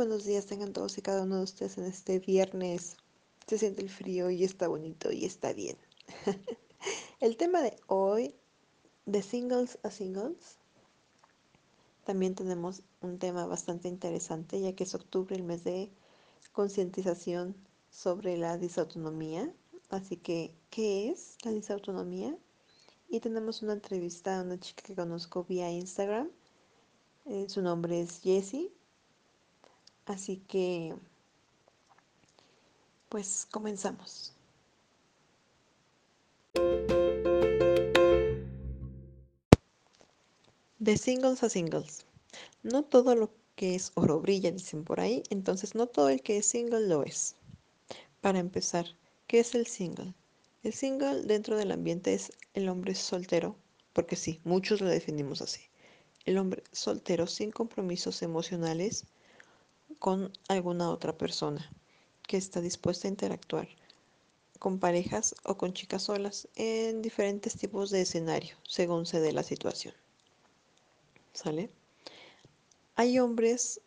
buenos 0.00 0.24
días 0.24 0.46
tengan 0.46 0.72
todos 0.72 0.96
y 0.96 1.02
cada 1.02 1.24
uno 1.24 1.36
de 1.36 1.42
ustedes 1.42 1.76
en 1.76 1.84
este 1.84 2.20
viernes. 2.20 2.96
Se 3.46 3.58
siente 3.58 3.82
el 3.82 3.90
frío 3.90 4.30
y 4.30 4.44
está 4.44 4.66
bonito 4.66 5.12
y 5.12 5.26
está 5.26 5.52
bien. 5.52 5.76
el 7.20 7.36
tema 7.36 7.60
de 7.60 7.76
hoy, 7.86 8.34
de 9.04 9.20
singles 9.20 9.78
a 9.82 9.90
singles, 9.90 10.56
también 12.04 12.34
tenemos 12.34 12.82
un 13.02 13.18
tema 13.18 13.44
bastante 13.44 13.88
interesante 13.88 14.58
ya 14.58 14.74
que 14.74 14.84
es 14.84 14.94
octubre, 14.94 15.36
el 15.36 15.42
mes 15.42 15.64
de 15.64 15.90
concientización 16.52 17.54
sobre 17.90 18.38
la 18.38 18.56
disautonomía. 18.56 19.54
Así 19.90 20.16
que, 20.16 20.54
¿qué 20.70 21.10
es 21.10 21.36
la 21.44 21.50
disautonomía? 21.50 22.34
Y 23.10 23.20
tenemos 23.20 23.60
una 23.60 23.74
entrevista 23.74 24.40
a 24.40 24.44
una 24.44 24.58
chica 24.58 24.82
que 24.82 24.94
conozco 24.94 25.44
vía 25.44 25.70
Instagram. 25.70 26.30
Eh, 27.26 27.50
su 27.50 27.60
nombre 27.60 28.00
es 28.00 28.22
Jessie 28.22 28.72
Así 30.10 30.38
que, 30.48 30.92
pues 33.08 33.46
comenzamos. 33.48 34.32
De 40.80 40.96
singles 40.96 41.44
a 41.44 41.48
singles. 41.48 42.06
No 42.64 42.82
todo 42.82 43.14
lo 43.14 43.30
que 43.54 43.76
es 43.76 43.92
oro 43.94 44.18
brilla, 44.18 44.50
dicen 44.50 44.82
por 44.82 44.98
ahí, 44.98 45.22
entonces 45.30 45.76
no 45.76 45.86
todo 45.86 46.08
el 46.08 46.22
que 46.22 46.38
es 46.38 46.46
single 46.46 46.88
lo 46.88 47.04
es. 47.04 47.36
Para 48.20 48.40
empezar, 48.40 48.86
¿qué 49.28 49.38
es 49.38 49.54
el 49.54 49.68
single? 49.68 50.12
El 50.64 50.72
single 50.72 51.22
dentro 51.22 51.56
del 51.56 51.70
ambiente 51.70 52.14
es 52.14 52.32
el 52.54 52.68
hombre 52.68 52.96
soltero, 52.96 53.54
porque 53.92 54.16
sí, 54.16 54.40
muchos 54.42 54.80
lo 54.80 54.88
definimos 54.88 55.40
así. 55.40 55.60
El 56.24 56.36
hombre 56.38 56.64
soltero 56.72 57.28
sin 57.28 57.52
compromisos 57.52 58.22
emocionales, 58.22 59.06
con 59.98 60.32
alguna 60.48 60.90
otra 60.90 61.16
persona 61.16 61.70
que 62.26 62.36
está 62.36 62.60
dispuesta 62.60 63.08
a 63.08 63.10
interactuar 63.10 63.68
con 64.60 64.78
parejas 64.78 65.34
o 65.44 65.56
con 65.56 65.72
chicas 65.72 66.02
solas 66.02 66.46
en 66.54 67.00
diferentes 67.00 67.56
tipos 67.56 67.90
de 67.90 68.02
escenario, 68.02 68.56
según 68.68 69.06
se 69.06 69.18
dé 69.18 69.32
la 69.32 69.42
situación. 69.42 69.94
¿Sale? 71.32 71.70
Hay 72.94 73.18
hombres 73.18 73.80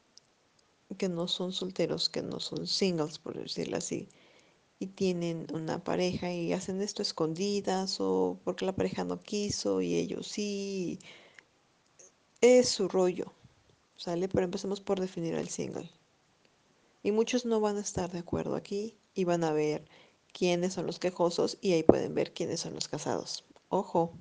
que 0.97 1.09
no 1.09 1.27
son 1.27 1.53
solteros, 1.53 2.09
que 2.09 2.23
no 2.23 2.39
son 2.39 2.65
singles, 2.65 3.19
por 3.19 3.37
decirlo 3.37 3.77
así, 3.77 4.09
y 4.79 4.87
tienen 4.87 5.45
una 5.53 5.83
pareja 5.83 6.33
y 6.33 6.53
hacen 6.53 6.81
esto 6.81 7.03
escondidas 7.03 7.97
o 7.99 8.39
porque 8.43 8.65
la 8.65 8.75
pareja 8.75 9.03
no 9.03 9.21
quiso 9.21 9.79
y 9.79 9.95
ellos 9.95 10.27
sí. 10.27 10.99
Es 12.41 12.69
su 12.69 12.87
rollo, 12.87 13.31
¿sale? 13.97 14.27
Pero 14.27 14.45
empecemos 14.45 14.81
por 14.81 14.99
definir 14.99 15.35
al 15.35 15.49
single. 15.49 15.89
Y 17.03 17.11
muchos 17.11 17.45
no 17.45 17.59
van 17.59 17.77
a 17.77 17.81
estar 17.81 18.11
de 18.11 18.19
acuerdo 18.19 18.55
aquí 18.55 18.95
y 19.13 19.25
van 19.25 19.43
a 19.43 19.51
ver 19.51 19.85
quiénes 20.31 20.73
son 20.73 20.85
los 20.85 20.99
quejosos 20.99 21.57
y 21.61 21.73
ahí 21.73 21.83
pueden 21.83 22.15
ver 22.15 22.33
quiénes 22.33 22.61
son 22.61 22.73
los 22.73 22.87
casados. 22.87 23.43
Ojo. 23.69 24.13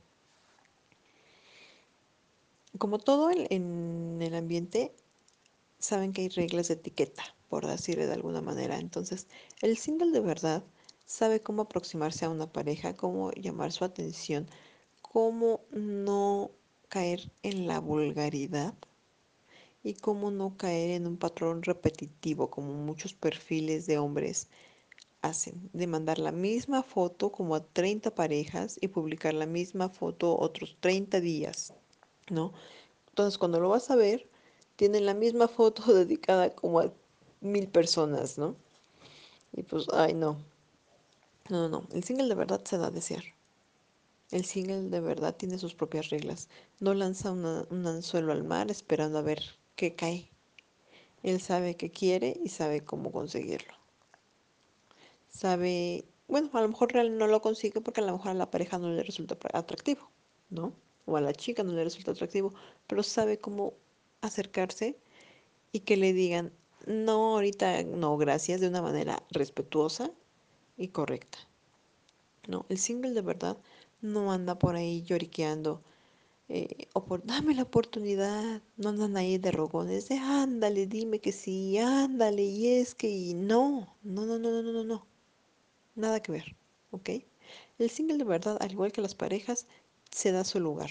Como 2.78 2.98
todo 2.98 3.30
en 3.30 4.18
el 4.20 4.34
ambiente, 4.34 4.94
saben 5.78 6.12
que 6.12 6.22
hay 6.22 6.28
reglas 6.28 6.68
de 6.68 6.74
etiqueta, 6.74 7.22
por 7.48 7.66
decirlo 7.66 8.06
de 8.06 8.14
alguna 8.14 8.40
manera. 8.40 8.78
Entonces, 8.78 9.26
el 9.60 9.76
single 9.76 10.12
de 10.12 10.20
verdad 10.20 10.64
sabe 11.06 11.40
cómo 11.40 11.62
aproximarse 11.62 12.24
a 12.24 12.30
una 12.30 12.50
pareja, 12.50 12.94
cómo 12.94 13.32
llamar 13.32 13.72
su 13.72 13.84
atención, 13.84 14.48
cómo 15.02 15.60
no 15.70 16.50
caer 16.88 17.30
en 17.42 17.66
la 17.66 17.80
vulgaridad 17.80 18.74
y 19.84 19.94
cómo 19.94 20.30
no 20.30 20.56
caer 20.56 20.90
en 20.90 21.06
un 21.06 21.16
patrón 21.16 21.62
repetitivo 21.62 22.50
como 22.50 22.72
muchos 22.72 23.14
perfiles 23.14 23.86
de 23.86 23.98
hombres 23.98 24.48
hacen, 25.22 25.70
de 25.72 25.86
mandar 25.86 26.18
la 26.18 26.32
misma 26.32 26.82
foto 26.82 27.30
como 27.32 27.54
a 27.54 27.64
30 27.64 28.14
parejas 28.14 28.78
y 28.80 28.88
publicar 28.88 29.34
la 29.34 29.46
misma 29.46 29.88
foto 29.88 30.38
otros 30.38 30.76
30 30.80 31.20
días, 31.20 31.72
¿no? 32.30 32.52
Entonces 33.08 33.38
cuando 33.38 33.60
lo 33.60 33.68
vas 33.68 33.90
a 33.90 33.96
ver, 33.96 34.28
tienen 34.76 35.06
la 35.06 35.14
misma 35.14 35.48
foto 35.48 35.82
dedicada 35.94 36.50
como 36.54 36.80
a 36.80 36.92
mil 37.40 37.68
personas, 37.68 38.38
¿no? 38.38 38.56
Y 39.52 39.62
pues, 39.62 39.86
ay, 39.92 40.14
no. 40.14 40.38
No, 41.50 41.68
no. 41.68 41.86
El 41.92 42.04
single 42.04 42.28
de 42.28 42.34
verdad 42.34 42.62
se 42.64 42.78
da 42.78 42.86
a 42.86 42.90
desear. 42.90 43.22
El 44.30 44.44
single 44.44 44.88
de 44.88 45.00
verdad 45.00 45.36
tiene 45.36 45.58
sus 45.58 45.74
propias 45.74 46.08
reglas. 46.08 46.48
No 46.80 46.94
lanza 46.94 47.32
un 47.32 47.86
anzuelo 47.86 48.32
al 48.32 48.44
mar 48.44 48.70
esperando 48.70 49.18
a 49.18 49.22
ver 49.22 49.42
que 49.76 49.94
cae. 49.94 50.28
Él 51.22 51.40
sabe 51.40 51.76
que 51.76 51.90
quiere 51.90 52.38
y 52.42 52.48
sabe 52.48 52.84
cómo 52.84 53.12
conseguirlo. 53.12 53.74
Sabe, 55.28 56.04
bueno, 56.28 56.50
a 56.52 56.60
lo 56.60 56.68
mejor 56.68 56.94
no 56.94 57.26
lo 57.26 57.40
consigue 57.40 57.80
porque 57.80 58.00
a 58.00 58.04
lo 58.04 58.12
mejor 58.12 58.30
a 58.32 58.34
la 58.34 58.50
pareja 58.50 58.78
no 58.78 58.90
le 58.90 59.02
resulta 59.02 59.36
atractivo, 59.52 60.10
¿no? 60.50 60.74
O 61.06 61.16
a 61.16 61.20
la 61.20 61.32
chica 61.32 61.62
no 61.62 61.72
le 61.72 61.84
resulta 61.84 62.10
atractivo, 62.10 62.52
pero 62.86 63.02
sabe 63.02 63.38
cómo 63.38 63.74
acercarse 64.20 64.96
y 65.72 65.80
que 65.80 65.96
le 65.96 66.12
digan, 66.12 66.52
no, 66.86 67.34
ahorita 67.34 67.82
no, 67.84 68.16
gracias, 68.16 68.60
de 68.60 68.68
una 68.68 68.82
manera 68.82 69.22
respetuosa 69.30 70.10
y 70.76 70.88
correcta. 70.88 71.38
No, 72.48 72.66
el 72.68 72.78
single 72.78 73.12
de 73.12 73.22
verdad 73.22 73.56
no 74.00 74.32
anda 74.32 74.58
por 74.58 74.74
ahí 74.74 75.02
lloriqueando 75.02 75.82
eh, 76.48 76.88
o 76.92 77.04
por 77.04 77.24
dame 77.24 77.54
la 77.54 77.62
oportunidad, 77.62 78.62
no 78.76 78.88
andan 78.90 79.16
ahí 79.16 79.38
de 79.38 79.50
rogones, 79.52 80.08
de 80.08 80.16
ándale, 80.18 80.86
dime 80.86 81.20
que 81.20 81.32
sí, 81.32 81.78
ándale, 81.78 82.42
y 82.42 82.68
es 82.68 82.94
que, 82.94 83.08
y 83.08 83.34
no, 83.34 83.96
no, 84.02 84.26
no, 84.26 84.38
no, 84.38 84.50
no, 84.62 84.72
no, 84.72 84.84
no, 84.84 85.06
nada 85.94 86.20
que 86.20 86.32
ver, 86.32 86.56
¿ok? 86.90 87.10
El 87.78 87.90
single 87.90 88.18
de 88.18 88.24
verdad, 88.24 88.58
al 88.60 88.72
igual 88.72 88.92
que 88.92 89.00
las 89.00 89.14
parejas, 89.14 89.66
se 90.10 90.32
da 90.32 90.44
su 90.44 90.60
lugar, 90.60 90.90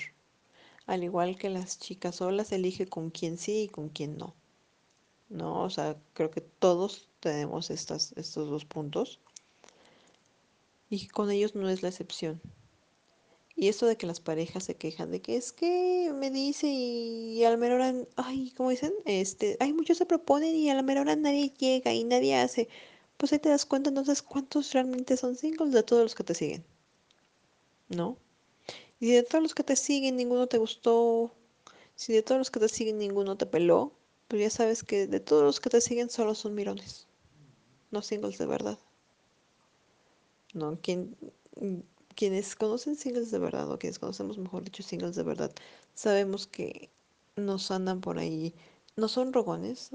al 0.88 1.04
igual 1.04 1.38
que 1.38 1.50
las 1.50 1.80
chicas 1.80 2.16
solas, 2.18 2.52
elige 2.52 2.88
con 2.88 3.12
quién 3.12 3.38
sí 3.38 3.64
y 3.64 3.70
con 3.70 3.90
quién 3.90 4.18
no, 4.18 4.36
¿no? 5.30 5.64
O 5.64 5.70
sea, 5.70 5.98
creo 6.14 6.32
que 6.32 6.42
todos 6.42 7.08
tenemos 7.20 7.70
estas, 7.70 8.14
estos 8.18 8.50
dos 8.50 8.66
puntos 8.66 9.20
y 10.90 11.08
con 11.08 11.32
ellos 11.32 11.56
no 11.56 11.70
es 11.70 11.82
la 11.84 11.90
excepción. 11.90 12.42
Y 13.56 13.68
esto 13.68 13.86
de 13.86 13.98
que 13.98 14.08
las 14.08 14.20
parejas 14.20 14.64
se 14.64 14.76
quejan 14.76 15.12
de 15.12 15.22
que 15.22 15.36
es 15.36 15.52
que 15.52 16.12
me 16.16 16.32
dice 16.32 16.68
y, 16.68 17.44
a 17.44 17.50
la 17.50 17.58
mera 17.58 17.94
ay, 18.16 18.52
¿cómo 18.56 18.70
dicen? 18.70 18.94
Este, 19.06 19.58
ay, 19.60 19.74
muchos 19.74 19.98
se 19.98 20.06
proponen 20.06 20.56
y 20.56 20.70
a 20.70 20.76
la 20.76 20.82
mera 20.82 21.02
hora 21.02 21.16
nadie 21.16 21.54
llega 21.58 21.94
y 21.94 22.04
nadie 22.04 22.36
hace. 22.36 22.70
Pues 23.18 23.34
ahí 23.34 23.40
te 23.40 23.50
das 23.50 23.66
cuenta 23.66 23.90
entonces 23.90 24.22
cuántos 24.22 24.72
realmente 24.74 25.18
son 25.18 25.36
singles 25.36 25.74
de 25.74 25.84
todos 25.84 26.04
los 26.04 26.16
que 26.16 26.24
te 26.24 26.34
siguen. 26.34 26.64
¿No? 27.90 28.18
Y 29.00 29.12
de 29.12 29.24
todos 29.24 29.44
los 29.44 29.54
que 29.54 29.64
te 29.64 29.76
siguen 29.76 30.16
ninguno 30.16 30.48
te 30.48 30.58
gustó, 30.58 31.34
si 31.96 32.14
de 32.14 32.24
todos 32.24 32.40
los 32.40 32.52
que 32.52 32.60
te 32.60 32.70
siguen 32.70 32.98
ninguno 32.98 33.38
te 33.38 33.46
peló, 33.46 33.92
pues 34.28 34.42
ya 34.42 34.50
sabes 34.50 34.84
que 34.84 35.08
de 35.08 35.20
todos 35.20 35.44
los 35.44 35.60
que 35.60 35.70
te 35.70 35.82
siguen 35.82 36.10
solo 36.10 36.36
son 36.36 36.56
mirones. 36.56 37.08
No 37.92 38.02
singles 38.02 38.38
de 38.38 38.46
verdad. 38.46 38.80
¿No? 40.54 40.80
Quien 40.82 41.16
quienes 42.22 42.56
conocen 42.56 42.96
singles 42.96 43.32
de 43.32 43.40
verdad, 43.40 43.68
o 43.72 43.80
quienes 43.80 43.98
conocemos, 43.98 44.38
mejor 44.38 44.64
dicho, 44.64 44.84
singles 44.84 45.16
de 45.16 45.24
verdad, 45.24 45.52
sabemos 45.96 46.46
que 46.46 46.92
nos 47.36 47.72
andan 47.72 48.00
por 48.00 48.20
ahí, 48.20 48.54
no 48.96 49.08
son 49.08 49.34
rogones, 49.34 49.90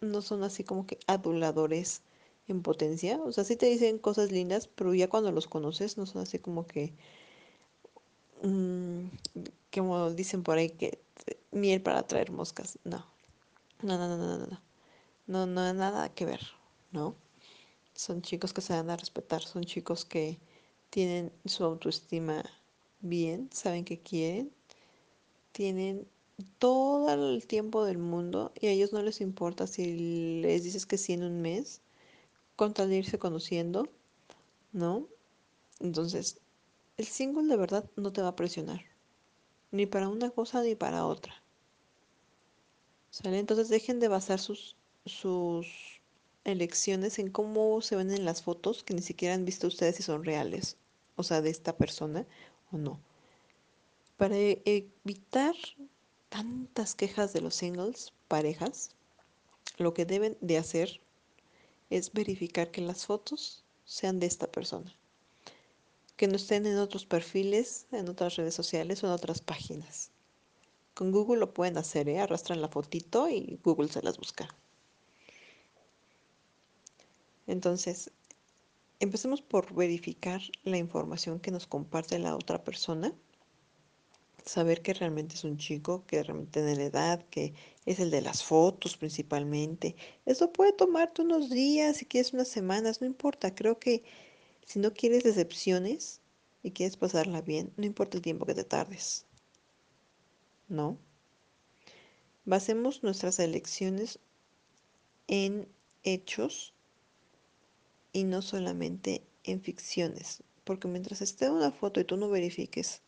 no 0.00 0.22
son 0.22 0.44
así 0.44 0.62
como 0.62 0.86
que 0.86 1.00
aduladores 1.08 2.02
en 2.46 2.62
potencia, 2.62 3.20
o 3.20 3.32
sea, 3.32 3.42
sí 3.42 3.56
te 3.56 3.66
dicen 3.66 3.98
cosas 3.98 4.30
lindas, 4.30 4.68
pero 4.68 4.94
ya 4.94 5.08
cuando 5.08 5.32
los 5.32 5.48
conoces 5.48 5.98
no 5.98 6.06
son 6.06 6.22
así 6.22 6.38
como 6.38 6.68
que, 6.68 6.94
mmm, 8.44 9.06
como 9.74 10.12
dicen 10.12 10.44
por 10.44 10.58
ahí, 10.58 10.70
que 10.70 11.00
miel 11.50 11.82
para 11.82 12.06
traer 12.06 12.30
moscas, 12.30 12.78
no, 12.84 13.04
no, 13.82 13.98
no, 13.98 14.06
no, 14.06 14.16
no, 14.16 14.38
no, 14.38 14.46
no, 14.46 14.60
no, 15.26 15.46
no, 15.46 15.74
nada 15.74 16.10
que 16.10 16.26
ver, 16.26 16.42
¿no? 16.92 17.16
Son 17.92 18.22
chicos 18.22 18.52
que 18.52 18.60
se 18.60 18.72
dan 18.72 18.88
a 18.88 18.96
respetar, 18.96 19.42
son 19.42 19.64
chicos 19.64 20.04
que 20.04 20.38
tienen 20.90 21.32
su 21.44 21.64
autoestima 21.64 22.44
bien, 23.00 23.50
saben 23.52 23.84
que 23.84 24.00
quieren, 24.00 24.52
tienen 25.52 26.06
todo 26.58 27.10
el 27.12 27.46
tiempo 27.46 27.84
del 27.84 27.98
mundo 27.98 28.52
y 28.60 28.66
a 28.66 28.70
ellos 28.70 28.92
no 28.92 29.02
les 29.02 29.20
importa 29.20 29.66
si 29.66 30.40
les 30.42 30.64
dices 30.64 30.86
que 30.86 30.98
sí 30.98 31.12
en 31.12 31.22
un 31.22 31.40
mes, 31.40 31.80
con 32.56 32.74
tal 32.74 32.90
de 32.90 32.96
irse 32.96 33.18
conociendo, 33.18 33.88
¿no? 34.72 35.06
Entonces, 35.80 36.40
el 36.96 37.06
single 37.06 37.48
de 37.48 37.56
verdad 37.56 37.90
no 37.96 38.12
te 38.12 38.22
va 38.22 38.28
a 38.28 38.36
presionar, 38.36 38.82
ni 39.70 39.86
para 39.86 40.08
una 40.08 40.30
cosa 40.30 40.62
ni 40.62 40.74
para 40.74 41.06
otra. 41.06 41.42
¿Sale? 43.10 43.38
Entonces 43.38 43.68
dejen 43.68 43.98
de 44.00 44.08
basar 44.08 44.38
sus, 44.38 44.76
sus 45.06 45.95
elecciones 46.46 47.18
en 47.18 47.30
cómo 47.30 47.80
se 47.82 47.96
ven 47.96 48.10
en 48.10 48.24
las 48.24 48.42
fotos 48.42 48.84
que 48.84 48.94
ni 48.94 49.02
siquiera 49.02 49.34
han 49.34 49.44
visto 49.44 49.66
ustedes 49.66 49.96
si 49.96 50.02
son 50.02 50.24
reales 50.24 50.76
o 51.16 51.22
sea, 51.22 51.42
de 51.42 51.50
esta 51.50 51.76
persona 51.76 52.26
o 52.70 52.78
no. 52.78 53.00
Para 54.16 54.36
evitar 54.38 55.54
tantas 56.28 56.94
quejas 56.94 57.32
de 57.32 57.40
los 57.40 57.54
singles, 57.54 58.12
parejas, 58.28 58.90
lo 59.78 59.92
que 59.92 60.04
deben 60.06 60.36
de 60.40 60.58
hacer 60.58 61.00
es 61.90 62.12
verificar 62.12 62.70
que 62.70 62.80
las 62.80 63.06
fotos 63.06 63.64
sean 63.84 64.18
de 64.18 64.26
esta 64.26 64.50
persona, 64.50 64.94
que 66.16 66.28
no 66.28 66.36
estén 66.36 66.66
en 66.66 66.78
otros 66.78 67.06
perfiles, 67.06 67.86
en 67.92 68.08
otras 68.08 68.36
redes 68.36 68.54
sociales 68.54 69.02
o 69.02 69.06
en 69.06 69.12
otras 69.12 69.40
páginas. 69.40 70.10
Con 70.94 71.12
Google 71.12 71.40
lo 71.40 71.52
pueden 71.52 71.76
hacer, 71.76 72.08
¿eh? 72.08 72.20
arrastran 72.20 72.62
la 72.62 72.68
fotito 72.68 73.28
y 73.28 73.60
Google 73.62 73.88
se 73.88 74.02
las 74.02 74.16
busca. 74.16 74.48
Entonces, 77.46 78.10
empecemos 79.00 79.42
por 79.42 79.74
verificar 79.74 80.40
la 80.64 80.78
información 80.78 81.40
que 81.40 81.50
nos 81.50 81.66
comparte 81.66 82.18
la 82.18 82.34
otra 82.34 82.64
persona 82.64 83.14
saber 84.46 84.80
que 84.80 84.94
realmente 84.94 85.34
es 85.34 85.44
un 85.44 85.58
chico, 85.58 86.04
que 86.06 86.22
realmente 86.22 86.60
tiene 86.60 86.76
la 86.76 86.84
edad, 86.84 87.24
que 87.30 87.52
es 87.84 87.98
el 87.98 88.10
de 88.10 88.22
las 88.22 88.44
fotos 88.44 88.96
principalmente. 88.96 89.96
Eso 90.24 90.52
puede 90.52 90.72
tomarte 90.72 91.22
unos 91.22 91.50
días, 91.50 91.96
si 91.98 92.06
quieres 92.06 92.32
unas 92.32 92.48
semanas, 92.48 93.00
no 93.00 93.06
importa. 93.06 93.54
Creo 93.54 93.78
que 93.78 94.04
si 94.64 94.78
no 94.78 94.92
quieres 94.94 95.24
decepciones 95.24 96.20
y 96.62 96.70
quieres 96.70 96.96
pasarla 96.96 97.42
bien, 97.42 97.72
no 97.76 97.84
importa 97.84 98.16
el 98.16 98.22
tiempo 98.22 98.46
que 98.46 98.54
te 98.54 98.64
tardes. 98.64 99.26
¿No? 100.68 100.96
Basemos 102.44 103.02
nuestras 103.02 103.40
elecciones 103.40 104.20
en 105.26 105.68
hechos 106.04 106.72
y 108.16 108.24
no 108.24 108.40
solamente 108.40 109.20
en 109.44 109.60
ficciones. 109.60 110.42
Porque 110.64 110.88
mientras 110.88 111.20
esté 111.20 111.50
una 111.50 111.70
foto 111.70 112.00
y 112.00 112.04
tú 112.04 112.16
no 112.16 112.30
verifiques 112.30 113.02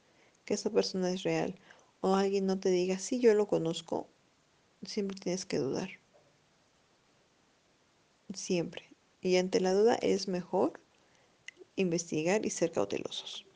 que 0.45 0.53
esa 0.53 0.69
persona 0.69 1.11
es 1.11 1.23
real 1.23 1.59
o 2.03 2.15
alguien 2.15 2.45
no 2.45 2.61
te 2.61 2.69
diga, 2.69 2.99
sí, 2.99 3.19
yo 3.19 3.33
lo 3.33 3.49
conozco, 3.49 4.07
siempre 4.85 5.19
tienes 5.19 5.47
que 5.47 5.57
dudar. 5.57 5.89
Siempre. 8.35 8.85
Y 9.23 9.37
ante 9.37 9.61
la 9.61 9.73
duda 9.73 9.95
es 9.95 10.29
mejor 10.29 10.79
investigar 11.77 12.45
y 12.45 12.51
ser 12.51 12.71
cautelosos. 12.71 13.47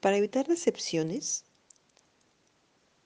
Para 0.00 0.16
evitar 0.16 0.48
decepciones, 0.48 1.44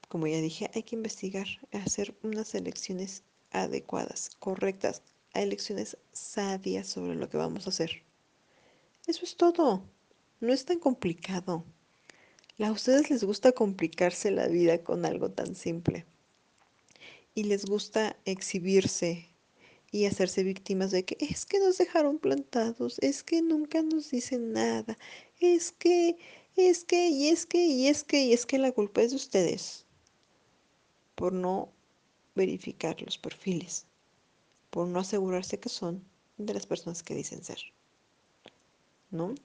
como 0.08 0.26
ya 0.26 0.40
dije, 0.40 0.70
hay 0.72 0.84
que 0.84 0.96
investigar, 0.96 1.48
hacer 1.70 2.14
unas 2.22 2.54
elecciones 2.54 3.25
adecuadas, 3.50 4.31
correctas, 4.38 5.02
elecciones 5.42 5.96
sabias 6.12 6.88
sobre 6.88 7.14
lo 7.14 7.28
que 7.28 7.36
vamos 7.36 7.66
a 7.66 7.70
hacer. 7.70 8.02
Eso 9.06 9.25
es 9.25 9.36
todo. 9.36 9.82
No 10.40 10.52
es 10.52 10.64
tan 10.64 10.78
complicado. 10.78 11.64
A 12.58 12.70
ustedes 12.70 13.10
les 13.10 13.25
gusta 13.25 13.52
complicarse 13.52 14.31
la 14.31 14.46
vida 14.46 14.82
con 14.82 15.04
algo 15.04 15.31
tan 15.31 15.54
simple. 15.54 16.06
Y 17.34 17.44
les 17.44 17.66
gusta 17.66 18.16
exhibirse 18.25 19.34
y 19.94 20.06
hacerse 20.06 20.42
víctimas 20.42 20.90
de 20.90 21.04
que 21.04 21.16
es 21.20 21.46
que 21.46 21.60
nos 21.60 21.78
dejaron 21.78 22.19
plantados, 22.19 22.98
es 22.98 23.22
que 23.22 23.42
nunca 23.42 23.81
nos 23.81 24.10
dicen 24.10 24.52
nada, 24.52 24.98
es 25.38 25.70
que, 25.70 26.16
es 26.56 26.84
que, 26.84 27.10
y 27.10 27.28
es 27.28 27.46
que, 27.46 27.64
y 27.64 27.86
es 27.86 28.02
que, 28.02 28.25
y 28.25 28.32
es 28.32 28.44
que 28.44 28.58
la 28.58 28.72
culpa 28.72 29.02
es 29.02 29.10
de 29.10 29.16
ustedes 29.16 29.86
por 31.14 31.32
no 31.32 31.72
verificar 32.34 33.00
los 33.02 33.19
perfiles, 33.19 33.86
por 34.75 34.88
no 34.88 34.99
asegurarse 34.99 35.61
que 35.61 35.69
son 35.69 36.03
de 36.37 36.53
las 36.53 36.67
personas 36.67 37.05
que 37.05 37.15
dicen 37.15 37.44
ser. 37.44 37.61
¿No? 39.12 39.37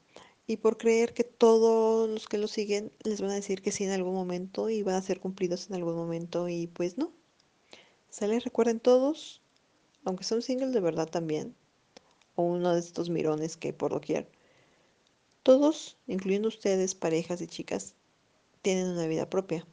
y 0.50 0.58
por 0.58 0.80
creer 0.80 1.14
que 1.14 1.24
todos 1.24 2.10
los 2.10 2.28
que 2.28 2.40
lo 2.40 2.48
siguen 2.48 2.92
les 3.04 3.22
van 3.22 3.30
a 3.30 3.36
decir 3.36 3.62
que 3.62 3.72
sí 3.72 3.84
en 3.84 3.92
algún 3.92 4.16
momento 4.16 4.68
y 4.72 4.82
van 4.82 4.96
a 4.96 5.02
ser 5.04 5.20
cumplidos 5.20 5.70
en 5.70 5.76
algún 5.76 5.94
momento 5.94 6.50
y 6.50 6.66
pues 6.66 6.98
no. 6.98 7.14
Sale, 8.10 8.40
recuerden 8.40 8.80
todos, 8.80 9.44
aunque 10.06 10.24
son 10.24 10.42
singles 10.42 10.74
de 10.74 10.80
verdad 10.80 11.08
también, 11.08 11.56
o 12.34 12.42
uno 12.42 12.74
de 12.74 12.80
estos 12.80 13.12
mirones 13.12 13.58
que 13.58 13.74
por 13.74 13.92
doquier, 13.92 14.28
todos, 15.44 15.98
incluyendo 16.08 16.48
ustedes, 16.48 16.96
parejas 16.96 17.42
y 17.42 17.46
chicas, 17.46 17.94
tienen 18.64 18.88
una 18.88 19.06
vida 19.06 19.30
propia. 19.30 19.68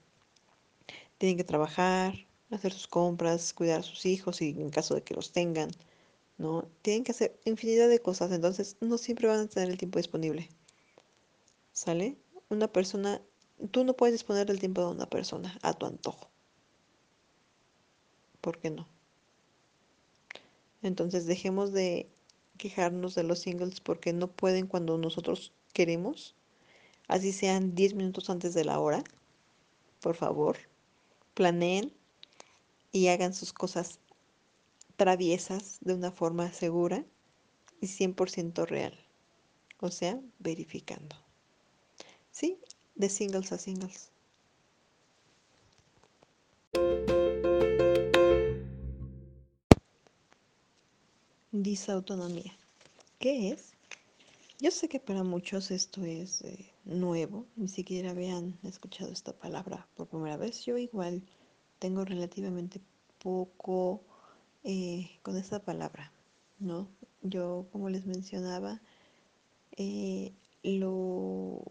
Tienen 1.17 1.39
que 1.39 1.45
trabajar, 1.45 2.26
hacer 2.51 2.73
sus 2.73 2.87
compras, 2.87 3.53
cuidar 3.53 3.81
a 3.81 3.83
sus 3.83 4.07
hijos 4.07 4.41
y 4.41 4.51
en 4.51 4.71
caso 4.71 4.95
de 4.95 5.03
que 5.03 5.15
los 5.15 5.33
tengan, 5.33 5.71
¿no? 6.39 6.69
Tienen 6.83 7.05
que 7.05 7.13
hacer 7.13 7.39
infinidad 7.45 7.89
de 7.89 8.01
cosas, 8.01 8.33
entonces 8.33 8.77
no 8.81 8.99
siempre 8.99 9.29
van 9.29 9.41
a 9.41 9.47
tener 9.49 9.71
el 9.71 9.79
tiempo 9.79 9.99
disponible. 9.99 10.49
¿Sale? 11.73 12.17
Una 12.49 12.69
persona, 12.69 13.21
tú 13.71 13.85
no 13.85 13.95
puedes 13.95 14.15
disponer 14.15 14.47
del 14.47 14.61
tiempo 14.61 14.81
de 14.83 14.89
una 14.89 15.07
persona 15.07 15.59
a 15.63 15.75
tu 15.75 15.87
antojo. 15.87 16.29
¿Por 18.41 18.59
qué 18.59 18.71
no? 18.71 18.87
Entonces 20.83 21.27
dejemos 21.27 21.73
de 21.73 22.09
quejarnos 22.59 23.15
de 23.15 23.25
los 23.25 23.41
singles 23.41 23.81
porque 23.81 24.13
no 24.13 24.29
pueden 24.29 24.67
cuando 24.67 24.97
nosotros 24.99 25.53
queremos, 25.73 26.35
así 27.09 27.33
sean 27.33 27.75
10 27.75 27.95
minutos 27.95 28.31
antes 28.31 28.55
de 28.55 28.65
la 28.65 28.79
hora. 28.79 29.03
Por 30.01 30.15
favor, 30.15 30.57
planeen 31.35 31.93
y 32.93 33.09
hagan 33.09 33.35
sus 33.35 33.53
cosas 33.53 34.01
traviesas 34.97 35.79
de 35.81 35.95
una 35.95 36.11
forma 36.11 36.53
segura 36.53 37.05
y 37.81 37.87
100% 37.87 38.67
real. 38.67 38.99
O 39.81 39.91
sea, 39.91 40.21
verificando. 40.39 41.17
Sí, 42.31 42.59
de 42.95 43.09
singles 43.09 43.53
a 43.53 43.59
singles. 43.59 44.11
Disautonomía. 51.53 52.57
¿Qué 53.19 53.51
es? 53.51 53.73
Yo 54.59 54.71
sé 54.71 54.89
que 54.89 55.01
para 55.01 55.23
muchos 55.23 55.71
esto 55.71 56.03
es 56.05 56.43
eh, 56.43 56.73
nuevo, 56.85 57.47
ni 57.57 57.69
siquiera 57.69 58.11
habían 58.11 58.59
escuchado 58.63 59.13
esta 59.13 59.33
palabra 59.33 59.87
por 59.95 60.09
primera 60.09 60.39
vez. 60.39 60.65
Yo 60.65 60.79
igual 60.79 61.23
tengo 61.79 62.05
relativamente 62.05 62.81
poco 63.19 64.03
eh, 64.65 65.11
con 65.23 65.37
esta 65.37 65.61
palabra, 65.61 66.13
¿no? 66.59 66.89
Yo, 67.23 67.67
como 67.73 67.89
les 67.89 68.07
mencionaba, 68.07 68.81
eh, 69.77 70.33
lo 70.63 71.63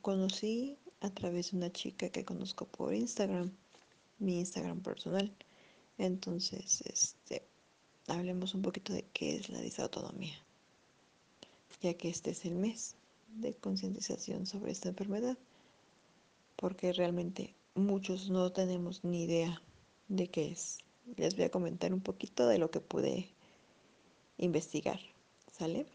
conocí 0.00 0.78
a 1.00 1.10
través 1.10 1.50
de 1.50 1.58
una 1.58 1.72
chica 1.72 2.10
que 2.10 2.24
conozco 2.24 2.66
por 2.66 2.94
Instagram, 2.94 3.50
mi 4.18 4.38
Instagram 4.38 4.80
personal. 4.80 5.32
Entonces, 5.98 6.82
este, 6.82 7.46
hablemos 8.08 8.54
un 8.54 8.62
poquito 8.62 8.92
de 8.92 9.04
qué 9.12 9.36
es 9.36 9.48
la 9.50 9.60
disautonomía, 9.60 10.36
ya 11.80 11.94
que 11.94 12.08
este 12.08 12.30
es 12.30 12.44
el 12.44 12.54
mes 12.54 12.96
de 13.28 13.54
concientización 13.54 14.46
sobre 14.46 14.72
esta 14.72 14.88
enfermedad, 14.88 15.38
porque 16.56 16.92
realmente 16.92 17.54
muchos 17.74 18.30
no 18.30 18.52
tenemos 18.52 19.04
ni 19.04 19.24
idea 19.24 19.62
de 20.08 20.28
qué 20.28 20.52
es. 20.52 20.78
Les 21.16 21.36
voy 21.36 21.44
a 21.44 21.50
comentar 21.50 21.92
un 21.92 22.00
poquito 22.00 22.46
de 22.46 22.58
lo 22.58 22.70
que 22.70 22.80
pude 22.80 23.30
investigar, 24.38 25.00
¿sale? 25.50 25.86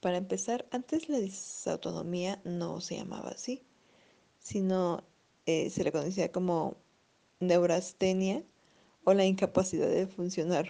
Para 0.00 0.16
empezar, 0.16 0.66
antes 0.70 1.08
la 1.08 1.18
disautonomía 1.18 2.40
no 2.44 2.80
se 2.80 2.96
llamaba 2.96 3.30
así, 3.30 3.62
sino 4.38 5.02
eh, 5.46 5.70
se 5.70 5.84
le 5.84 5.92
conocía 5.92 6.32
como 6.32 6.76
neurastenia 7.40 8.42
o 9.04 9.14
la 9.14 9.24
incapacidad 9.24 9.88
de 9.88 10.06
funcionar, 10.06 10.68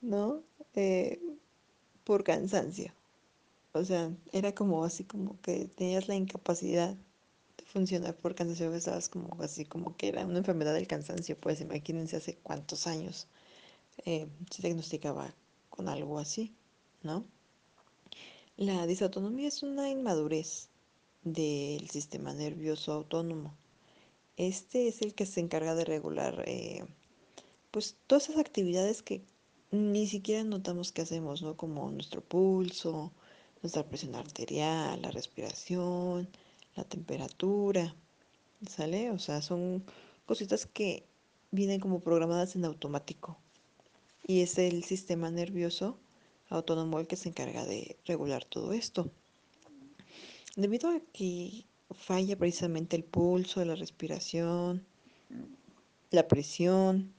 ¿no? 0.00 0.42
Eh, 0.74 1.20
por 2.04 2.24
cansancio. 2.24 2.92
O 3.72 3.84
sea, 3.84 4.12
era 4.32 4.54
como 4.54 4.84
así 4.84 5.04
como 5.04 5.40
que 5.40 5.66
tenías 5.66 6.06
la 6.06 6.14
incapacidad 6.14 6.96
funcionar 7.66 8.16
por 8.16 8.34
cansancio, 8.34 8.72
estabas 8.74 9.08
como 9.08 9.36
así 9.42 9.64
como 9.64 9.96
que 9.96 10.08
era 10.08 10.24
una 10.26 10.38
enfermedad 10.38 10.74
del 10.74 10.86
cansancio, 10.86 11.38
pues 11.38 11.60
imagínense 11.60 12.16
hace 12.16 12.36
cuántos 12.36 12.86
años 12.86 13.26
eh, 14.04 14.26
se 14.50 14.62
diagnosticaba 14.62 15.34
con 15.70 15.88
algo 15.88 16.18
así, 16.18 16.54
¿no? 17.02 17.24
La 18.56 18.86
disautonomía 18.86 19.48
es 19.48 19.62
una 19.62 19.90
inmadurez 19.90 20.68
del 21.24 21.90
sistema 21.90 22.32
nervioso 22.32 22.92
autónomo. 22.92 23.54
Este 24.36 24.88
es 24.88 25.02
el 25.02 25.14
que 25.14 25.26
se 25.26 25.40
encarga 25.40 25.74
de 25.74 25.84
regular 25.84 26.44
eh, 26.46 26.84
pues 27.70 27.96
todas 28.06 28.28
esas 28.28 28.40
actividades 28.40 29.02
que 29.02 29.22
ni 29.72 30.06
siquiera 30.06 30.44
notamos 30.44 30.92
que 30.92 31.02
hacemos, 31.02 31.42
¿no? 31.42 31.56
Como 31.56 31.90
nuestro 31.90 32.20
pulso, 32.20 33.12
nuestra 33.62 33.84
presión 33.84 34.14
arterial, 34.14 35.02
la 35.02 35.10
respiración, 35.10 36.28
la 36.74 36.84
temperatura, 36.84 37.94
¿sale? 38.68 39.10
O 39.10 39.18
sea, 39.18 39.42
son 39.42 39.84
cositas 40.26 40.66
que 40.66 41.04
vienen 41.50 41.80
como 41.80 42.00
programadas 42.00 42.56
en 42.56 42.64
automático. 42.64 43.38
Y 44.26 44.40
es 44.40 44.58
el 44.58 44.84
sistema 44.84 45.30
nervioso 45.30 45.98
autónomo 46.48 47.00
el 47.00 47.06
que 47.06 47.16
se 47.16 47.28
encarga 47.28 47.64
de 47.64 47.96
regular 48.06 48.44
todo 48.44 48.72
esto. 48.72 49.10
Debido 50.56 50.90
a 50.90 51.00
que 51.12 51.64
falla 51.90 52.36
precisamente 52.36 52.96
el 52.96 53.04
pulso, 53.04 53.64
la 53.64 53.74
respiración, 53.74 54.84
la 56.10 56.28
presión, 56.28 57.12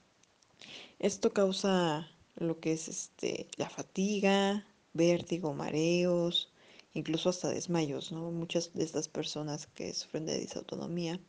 Esto 1.00 1.34
causa 1.34 2.08
lo 2.38 2.60
que 2.60 2.72
es 2.74 2.88
este, 2.88 3.48
la 3.58 3.70
fatiga, 3.70 4.66
vértigo, 4.94 5.54
mareos, 5.54 6.50
incluso 6.96 7.30
hasta 7.30 7.50
desmayos, 7.50 8.12
¿no? 8.12 8.32
Muchas 8.32 8.74
de 8.74 8.84
estas 8.84 9.08
personas 9.08 9.68
que 9.68 9.94
sufren 9.94 10.26
de 10.26 10.40
disautonomía 10.40 11.20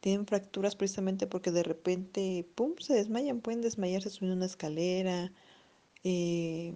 tienen 0.00 0.26
fracturas 0.26 0.76
precisamente 0.76 1.26
porque 1.26 1.50
de 1.50 1.64
repente, 1.64 2.46
¡pum!, 2.54 2.74
se 2.78 2.94
desmayan, 2.94 3.40
pueden 3.40 3.62
desmayarse 3.62 4.10
subiendo 4.10 4.36
una 4.36 4.46
escalera, 4.46 5.32
eh, 6.04 6.72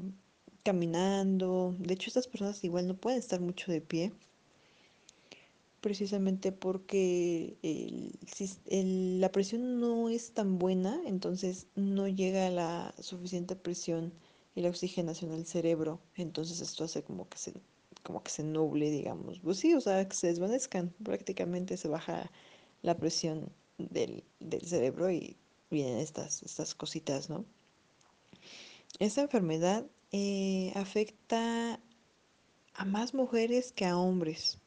caminando. 0.64 1.76
De 1.78 1.94
hecho, 1.94 2.08
estas 2.10 2.26
personas 2.26 2.64
igual 2.64 2.88
no 2.88 2.96
pueden 2.96 3.20
estar 3.20 3.40
mucho 3.40 3.70
de 3.70 3.80
pie 3.80 4.12
precisamente 5.82 6.52
porque 6.52 7.56
la 9.18 9.32
presión 9.32 9.80
no 9.80 10.08
es 10.08 10.32
tan 10.32 10.58
buena, 10.58 11.00
entonces 11.06 11.66
no 11.74 12.06
llega 12.08 12.48
la 12.50 12.94
suficiente 13.00 13.56
presión 13.56 14.12
y 14.54 14.60
la 14.62 14.68
oxigenación 14.68 15.32
al 15.32 15.44
cerebro, 15.44 16.00
entonces 16.14 16.60
esto 16.60 16.84
hace 16.84 17.02
como 17.02 17.28
que 17.28 17.36
se, 17.38 17.54
como 18.02 18.22
que 18.22 18.30
se 18.30 18.42
nuble, 18.42 18.90
digamos. 18.90 19.40
Pues 19.40 19.58
sí, 19.58 19.74
o 19.74 19.80
sea, 19.80 20.06
que 20.08 20.16
se 20.16 20.28
desvanezcan, 20.28 20.94
prácticamente 21.02 21.76
se 21.76 21.88
baja 21.88 22.30
la 22.82 22.96
presión 22.96 23.52
del, 23.78 24.24
del 24.40 24.62
cerebro 24.62 25.10
y 25.10 25.36
vienen 25.70 25.98
estas, 25.98 26.42
estas 26.42 26.74
cositas, 26.74 27.30
¿no? 27.30 27.44
Esta 28.98 29.22
enfermedad 29.22 29.86
eh, 30.12 30.72
afecta 30.74 31.80
a 32.74 32.84
más 32.84 33.14
mujeres 33.14 33.72
que 33.72 33.86
a 33.86 33.96
hombres. 33.96 34.58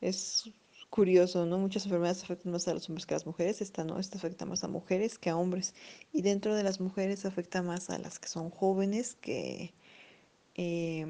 Es 0.00 0.50
curioso, 0.90 1.46
¿no? 1.46 1.58
Muchas 1.58 1.86
enfermedades 1.86 2.22
afectan 2.22 2.52
más 2.52 2.68
a 2.68 2.74
los 2.74 2.88
hombres 2.88 3.06
que 3.06 3.14
a 3.14 3.16
las 3.16 3.26
mujeres. 3.26 3.62
Esta 3.62 3.84
no, 3.84 3.98
esta 3.98 4.18
afecta 4.18 4.44
más 4.44 4.62
a 4.64 4.68
mujeres 4.68 5.18
que 5.18 5.30
a 5.30 5.36
hombres. 5.36 5.74
Y 6.12 6.22
dentro 6.22 6.54
de 6.54 6.62
las 6.62 6.80
mujeres 6.80 7.24
afecta 7.24 7.62
más 7.62 7.88
a 7.88 7.98
las 7.98 8.18
que 8.18 8.28
son 8.28 8.50
jóvenes 8.50 9.14
que, 9.14 9.72
eh, 10.54 11.06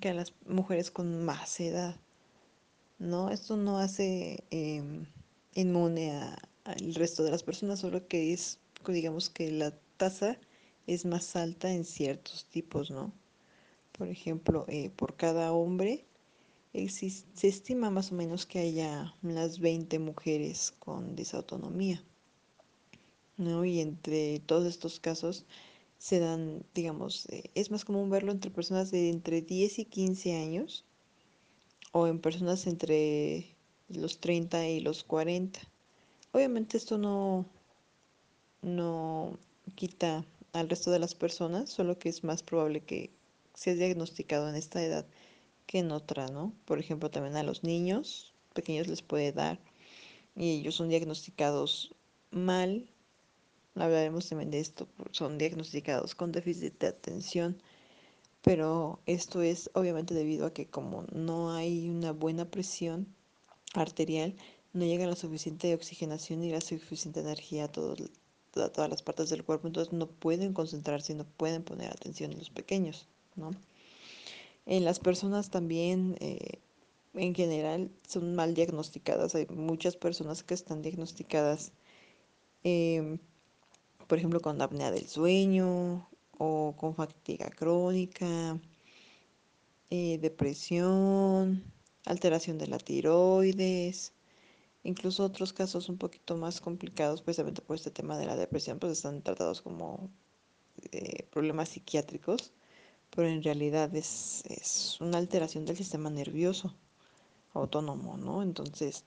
que 0.00 0.10
a 0.10 0.14
las 0.14 0.32
mujeres 0.46 0.90
con 0.90 1.24
más 1.24 1.60
edad, 1.60 1.96
¿no? 2.98 3.30
Esto 3.30 3.56
no 3.56 3.78
hace 3.78 4.44
eh, 4.50 4.82
inmune 5.54 6.12
al 6.64 6.94
resto 6.94 7.24
de 7.24 7.30
las 7.30 7.42
personas, 7.42 7.80
solo 7.80 8.06
que 8.06 8.32
es, 8.32 8.58
digamos 8.86 9.30
que 9.30 9.50
la 9.50 9.72
tasa 9.96 10.38
es 10.86 11.04
más 11.04 11.36
alta 11.36 11.72
en 11.72 11.84
ciertos 11.84 12.44
tipos, 12.46 12.90
¿no? 12.90 13.12
Por 13.92 14.08
ejemplo, 14.08 14.64
eh, 14.68 14.90
por 14.90 15.16
cada 15.16 15.52
hombre 15.52 16.04
se 16.72 17.48
estima 17.48 17.90
más 17.90 18.12
o 18.12 18.14
menos 18.14 18.46
que 18.46 18.60
haya 18.60 19.14
unas 19.22 19.58
20 19.58 19.98
mujeres 19.98 20.72
con 20.78 21.16
disautonomía, 21.16 22.04
¿no? 23.36 23.64
Y 23.64 23.80
entre 23.80 24.40
todos 24.40 24.66
estos 24.66 25.00
casos 25.00 25.46
se 25.98 26.20
dan, 26.20 26.64
digamos, 26.74 27.26
eh, 27.26 27.50
es 27.54 27.70
más 27.70 27.84
común 27.84 28.10
verlo 28.10 28.32
entre 28.32 28.50
personas 28.50 28.90
de 28.90 29.10
entre 29.10 29.42
10 29.42 29.80
y 29.80 29.84
15 29.84 30.36
años 30.36 30.84
o 31.92 32.06
en 32.06 32.20
personas 32.20 32.66
entre 32.66 33.56
los 33.88 34.20
30 34.20 34.68
y 34.68 34.80
los 34.80 35.04
40. 35.04 35.60
Obviamente 36.32 36.76
esto 36.76 36.98
no, 36.98 37.46
no 38.62 39.38
quita 39.74 40.24
al 40.52 40.68
resto 40.68 40.90
de 40.90 40.98
las 40.98 41.14
personas, 41.14 41.70
solo 41.70 41.98
que 41.98 42.08
es 42.08 42.24
más 42.24 42.42
probable 42.42 42.80
que 42.80 43.10
sea 43.54 43.74
diagnosticado 43.74 44.48
en 44.48 44.54
esta 44.54 44.82
edad 44.82 45.06
que 45.66 45.80
en 45.80 45.90
otra, 45.92 46.28
¿no? 46.28 46.54
Por 46.64 46.78
ejemplo, 46.78 47.10
también 47.10 47.36
a 47.36 47.42
los 47.42 47.62
niños 47.62 48.32
pequeños 48.54 48.88
les 48.88 49.02
puede 49.02 49.32
dar 49.32 49.60
y 50.34 50.60
ellos 50.60 50.76
son 50.76 50.88
diagnosticados 50.88 51.94
mal. 52.30 52.88
Hablaremos 53.78 54.28
también 54.28 54.50
de 54.50 54.60
esto, 54.60 54.88
son 55.12 55.38
diagnosticados 55.38 56.14
con 56.14 56.32
déficit 56.32 56.78
de 56.80 56.88
atención, 56.88 57.56
pero 58.42 59.00
esto 59.06 59.42
es 59.42 59.70
obviamente 59.74 60.14
debido 60.14 60.46
a 60.46 60.52
que 60.52 60.66
como 60.66 61.04
no 61.12 61.52
hay 61.52 61.88
una 61.88 62.12
buena 62.12 62.50
presión 62.50 63.06
arterial, 63.74 64.34
no 64.72 64.84
llega 64.84 65.06
la 65.06 65.16
suficiente 65.16 65.74
oxigenación 65.74 66.42
y 66.42 66.50
la 66.50 66.60
suficiente 66.60 67.20
energía 67.20 67.64
a, 67.64 67.68
todo, 67.68 67.94
a 68.56 68.68
todas 68.68 68.90
las 68.90 69.02
partes 69.02 69.30
del 69.30 69.44
cuerpo, 69.44 69.66
entonces 69.66 69.92
no 69.92 70.06
pueden 70.08 70.52
concentrarse 70.52 71.14
no 71.14 71.24
pueden 71.24 71.62
poner 71.62 71.90
atención 71.90 72.32
en 72.32 72.38
los 72.38 72.50
pequeños, 72.50 73.06
¿no? 73.36 73.50
En 74.66 74.84
las 74.84 74.98
personas 75.00 75.50
también, 75.50 76.16
eh, 76.20 76.60
en 77.14 77.34
general, 77.34 77.90
son 78.06 78.34
mal 78.34 78.52
diagnosticadas. 78.52 79.34
Hay 79.34 79.46
muchas 79.46 79.96
personas 79.96 80.42
que 80.42 80.52
están 80.52 80.82
diagnosticadas, 80.82 81.72
eh, 82.64 83.18
por 84.08 84.18
ejemplo, 84.18 84.40
con 84.40 84.60
apnea 84.62 84.90
del 84.90 85.06
sueño 85.08 86.08
o 86.38 86.74
con 86.76 86.94
fatiga 86.94 87.50
crónica, 87.50 88.58
eh, 89.90 90.18
depresión, 90.18 91.64
alteración 92.04 92.58
de 92.58 92.66
la 92.68 92.78
tiroides. 92.78 94.12
Incluso 94.84 95.24
otros 95.24 95.52
casos 95.52 95.88
un 95.88 95.98
poquito 95.98 96.36
más 96.36 96.60
complicados, 96.60 97.22
precisamente 97.22 97.62
por 97.62 97.76
este 97.76 97.90
tema 97.90 98.18
de 98.18 98.26
la 98.26 98.36
depresión, 98.36 98.78
pues 98.78 98.92
están 98.92 99.22
tratados 99.22 99.62
como 99.62 100.10
eh, 100.92 101.26
problemas 101.30 101.70
psiquiátricos 101.70 102.52
pero 103.10 103.28
en 103.28 103.42
realidad 103.42 103.94
es, 103.94 104.44
es 104.48 105.00
una 105.00 105.18
alteración 105.18 105.64
del 105.64 105.76
sistema 105.76 106.10
nervioso 106.10 106.74
autónomo, 107.54 108.16
¿no? 108.16 108.42
Entonces, 108.42 109.04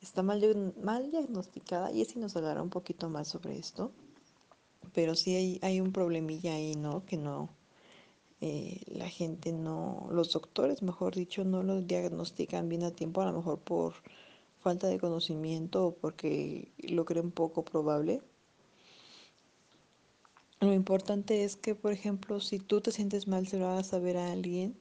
está 0.00 0.22
mal, 0.22 0.74
mal 0.82 1.10
diagnosticada 1.10 1.90
y 1.92 2.02
así 2.02 2.18
nos 2.18 2.36
hablará 2.36 2.62
un 2.62 2.70
poquito 2.70 3.08
más 3.08 3.28
sobre 3.28 3.58
esto, 3.58 3.92
pero 4.94 5.14
sí 5.14 5.36
hay, 5.36 5.58
hay 5.62 5.80
un 5.80 5.92
problemilla 5.92 6.54
ahí, 6.54 6.74
¿no? 6.76 7.04
Que 7.06 7.16
no, 7.16 7.50
eh, 8.40 8.80
la 8.86 9.08
gente 9.08 9.52
no, 9.52 10.08
los 10.10 10.32
doctores, 10.32 10.82
mejor 10.82 11.14
dicho, 11.14 11.44
no 11.44 11.62
lo 11.62 11.80
diagnostican 11.82 12.68
bien 12.68 12.84
a 12.84 12.90
tiempo, 12.90 13.22
a 13.22 13.26
lo 13.26 13.32
mejor 13.32 13.58
por 13.60 13.94
falta 14.60 14.88
de 14.88 14.98
conocimiento 14.98 15.86
o 15.86 15.94
porque 15.94 16.70
lo 16.78 17.04
creen 17.04 17.30
poco 17.30 17.64
probable 17.64 18.22
lo 20.60 20.74
importante 20.74 21.42
es 21.44 21.56
que, 21.56 21.74
por 21.74 21.90
ejemplo, 21.90 22.38
si 22.38 22.58
tú 22.58 22.82
te 22.82 22.92
sientes 22.92 23.26
mal, 23.26 23.46
se 23.48 23.58
lo 23.58 23.68
hagas 23.68 23.86
saber 23.86 24.18
a 24.18 24.30
alguien 24.30 24.76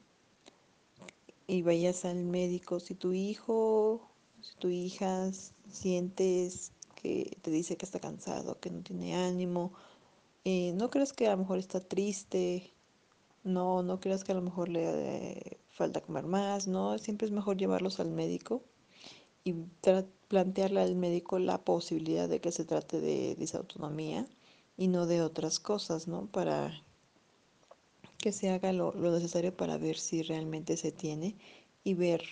y 1.47 1.61
vayas 1.61 2.03
al 2.03 2.25
médico. 2.25 2.81
Si 2.81 2.95
tu 2.95 3.13
hijo, 3.13 4.01
si 4.41 4.57
tu 4.57 4.67
hija 4.67 5.31
sientes 5.71 6.73
que 6.95 7.37
te 7.41 7.49
dice 7.49 7.77
que 7.77 7.85
está 7.85 8.01
cansado, 8.01 8.59
que 8.59 8.69
no 8.71 8.81
tiene 8.81 9.15
ánimo, 9.15 9.71
eh, 10.51 10.73
no 10.73 10.89
creas 10.89 11.13
que 11.13 11.27
a 11.27 11.31
lo 11.31 11.37
mejor 11.37 11.59
está 11.59 11.79
triste, 11.79 12.73
no, 13.43 13.83
no 13.83 13.99
creas 13.99 14.23
que 14.23 14.31
a 14.31 14.35
lo 14.35 14.41
mejor 14.41 14.67
le 14.67 15.59
falta 15.69 16.01
comer 16.01 16.25
más, 16.25 16.67
no, 16.67 16.97
siempre 16.97 17.27
es 17.27 17.31
mejor 17.31 17.55
llevarlos 17.55 17.99
al 17.99 18.09
médico 18.09 18.63
y 19.43 19.53
plantearle 20.27 20.81
al 20.81 20.95
médico 20.95 21.37
la 21.37 21.63
posibilidad 21.63 22.27
de 22.27 22.41
que 22.41 22.51
se 22.51 22.65
trate 22.65 22.99
de 22.99 23.35
disautonomía 23.35 24.25
y 24.75 24.87
no 24.87 25.05
de 25.05 25.21
otras 25.21 25.59
cosas, 25.59 26.07
¿no? 26.07 26.25
Para 26.25 26.83
que 28.17 28.31
se 28.31 28.49
haga 28.49 28.73
lo, 28.73 28.91
lo, 28.93 29.11
necesario 29.11 29.55
para 29.55 29.77
ver 29.77 29.99
si 29.99 30.23
realmente 30.23 30.77
se 30.77 30.91
tiene 30.91 31.37
y 31.83 31.93
ver 31.93 32.23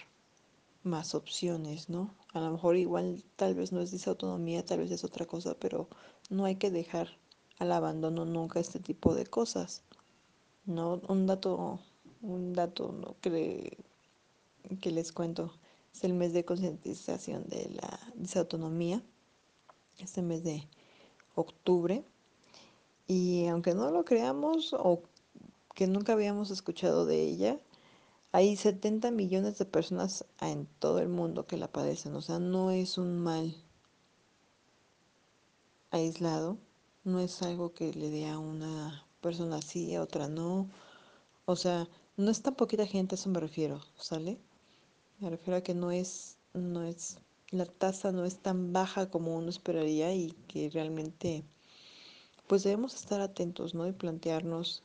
más 0.82 1.14
opciones, 1.14 1.88
¿no? 1.88 2.16
A 2.34 2.40
lo 2.40 2.52
mejor 2.52 2.78
igual 2.78 3.24
tal 3.36 3.54
vez 3.54 3.72
no 3.72 3.80
es 3.82 3.92
disautonomía, 3.92 4.66
tal 4.66 4.80
vez 4.80 4.90
es 4.90 5.04
otra 5.04 5.28
cosa, 5.28 5.56
pero 5.60 5.88
no 6.32 6.46
hay 6.46 6.56
que 6.56 6.72
dejar 6.72 7.10
al 7.60 7.72
abandono 7.72 8.26
nunca 8.26 8.60
este 8.60 8.80
tipo 8.80 9.16
de 9.16 9.26
cosas, 9.26 9.82
¿no? 10.66 11.02
Un 11.08 11.26
dato, 11.26 11.80
un 12.22 12.54
dato 12.54 12.92
¿no? 12.92 13.16
que, 13.22 13.78
que 14.82 14.92
les 14.92 15.12
cuento 15.12 15.54
es 15.94 16.04
el 16.04 16.14
mes 16.14 16.34
de 16.34 16.46
concientización 16.46 17.48
de 17.48 17.70
la 17.70 18.00
disautonomía, 18.16 19.02
este 20.00 20.22
mes 20.22 20.44
de 20.44 20.68
octubre, 21.36 22.04
y 23.08 23.48
aunque 23.48 23.74
no 23.74 23.90
lo 23.90 24.06
creamos 24.06 24.74
o 24.74 25.02
que 25.74 25.88
nunca 25.88 26.14
habíamos 26.14 26.52
escuchado 26.52 27.06
de 27.06 27.24
ella, 27.24 27.60
hay 28.32 28.56
70 28.56 29.12
millones 29.12 29.58
de 29.58 29.66
personas 29.66 30.26
en 30.42 30.68
todo 30.80 31.00
el 31.00 31.08
mundo 31.08 31.48
que 31.48 31.58
la 31.58 31.72
padecen. 31.72 32.14
O 32.16 32.22
sea, 32.22 32.40
no 32.40 32.72
es 32.72 32.98
un 32.98 33.18
mal 33.18 33.56
aislado, 35.92 36.58
no 37.08 37.22
es 37.22 37.42
algo 37.42 37.74
que 37.74 37.94
le 37.94 38.10
dé 38.10 38.28
a 38.28 38.38
una 38.38 39.06
persona 39.22 39.58
así, 39.58 39.96
a 39.96 40.02
otra 40.02 40.28
no. 40.28 40.70
O 41.46 41.56
sea, 41.56 41.88
no 42.18 42.30
es 42.30 42.42
tan 42.42 42.56
poquita 42.56 42.86
gente, 42.86 43.16
a 43.16 43.18
eso 43.18 43.30
me 43.30 43.40
refiero, 43.40 43.82
¿sale? 43.96 44.38
Me 45.20 45.30
refiero 45.30 45.58
a 45.58 45.62
que 45.62 45.74
no 45.74 45.92
es, 45.92 46.38
no 46.54 46.84
es, 46.84 47.20
la 47.52 47.66
tasa 47.66 48.12
no 48.12 48.26
es 48.26 48.40
tan 48.40 48.74
baja 48.74 49.10
como 49.10 49.38
uno 49.38 49.50
esperaría 49.50 50.14
y 50.14 50.32
que 50.50 50.70
realmente 50.70 51.46
pues 52.48 52.64
debemos 52.64 52.94
estar 52.96 53.22
atentos, 53.22 53.74
¿no? 53.74 53.88
Y 53.88 53.94
plantearnos, 53.94 54.84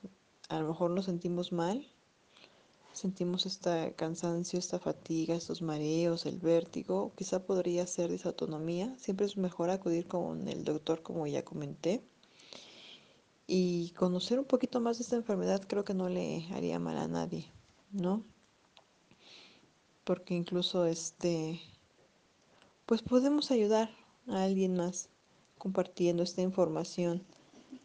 a 0.48 0.60
lo 0.60 0.68
mejor 0.68 0.90
nos 0.92 1.06
sentimos 1.06 1.50
mal, 1.50 1.84
sentimos 2.92 3.46
este 3.46 3.94
cansancio, 3.96 4.60
esta 4.60 4.78
fatiga, 4.78 5.34
estos 5.34 5.60
mareos, 5.60 6.26
el 6.26 6.38
vértigo, 6.38 7.12
quizá 7.16 7.44
podría 7.44 7.86
ser 7.86 8.10
disautonomía. 8.10 8.96
Siempre 8.98 9.26
es 9.26 9.36
mejor 9.36 9.70
acudir 9.70 10.06
con 10.06 10.46
el 10.48 10.64
doctor, 10.64 11.02
como 11.02 11.26
ya 11.26 11.44
comenté. 11.44 12.02
Y 13.54 13.90
conocer 13.90 14.38
un 14.38 14.46
poquito 14.46 14.80
más 14.80 14.96
de 14.96 15.04
esta 15.04 15.16
enfermedad 15.16 15.62
creo 15.68 15.84
que 15.84 15.92
no 15.92 16.08
le 16.08 16.46
haría 16.54 16.78
mal 16.78 16.96
a 16.96 17.06
nadie, 17.06 17.44
¿no? 17.90 18.24
Porque 20.04 20.32
incluso 20.32 20.86
este, 20.86 21.60
pues 22.86 23.02
podemos 23.02 23.50
ayudar 23.50 23.90
a 24.26 24.44
alguien 24.44 24.74
más 24.74 25.10
compartiendo 25.58 26.22
esta 26.22 26.40
información. 26.40 27.22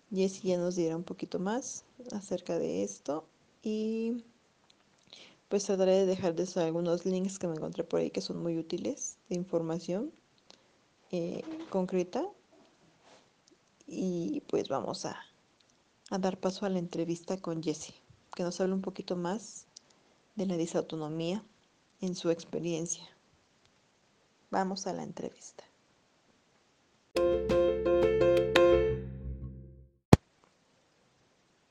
Jessie 0.10 0.52
ya 0.52 0.58
nos 0.58 0.78
dirá 0.78 0.96
un 0.96 1.04
poquito 1.04 1.38
más 1.38 1.84
acerca 2.14 2.58
de 2.58 2.84
esto 2.84 3.28
y 3.62 4.24
pues 5.50 5.66
trataré 5.66 5.96
de 5.96 6.06
dejarles 6.06 6.56
algunos 6.56 7.06
links 7.06 7.40
que 7.40 7.48
me 7.50 7.56
encontré 7.56 7.84
por 7.84 8.00
ahí 8.00 8.10
que 8.10 8.22
son 8.22 8.42
muy 8.42 8.58
útiles 8.58 9.18
de 9.28 9.36
información 9.36 10.14
eh, 11.12 11.44
concreta 11.70 12.26
y 13.86 14.42
pues 14.48 14.70
vamos 14.70 15.06
a, 15.06 15.28
a 16.10 16.18
dar 16.18 16.40
paso 16.40 16.66
a 16.66 16.70
la 16.70 16.80
entrevista 16.80 17.38
con 17.38 17.62
Jessie, 17.62 17.96
que 18.36 18.44
nos 18.44 18.62
hable 18.62 18.74
un 18.74 18.82
poquito 18.82 19.16
más 19.16 19.66
de 20.36 20.46
la 20.46 20.56
disautonomía 20.56 21.44
en 22.02 22.16
su 22.16 22.30
experiencia. 22.30 23.04
Vamos 24.50 24.88
a 24.88 24.94
la 24.94 25.04
entrevista. 25.04 25.64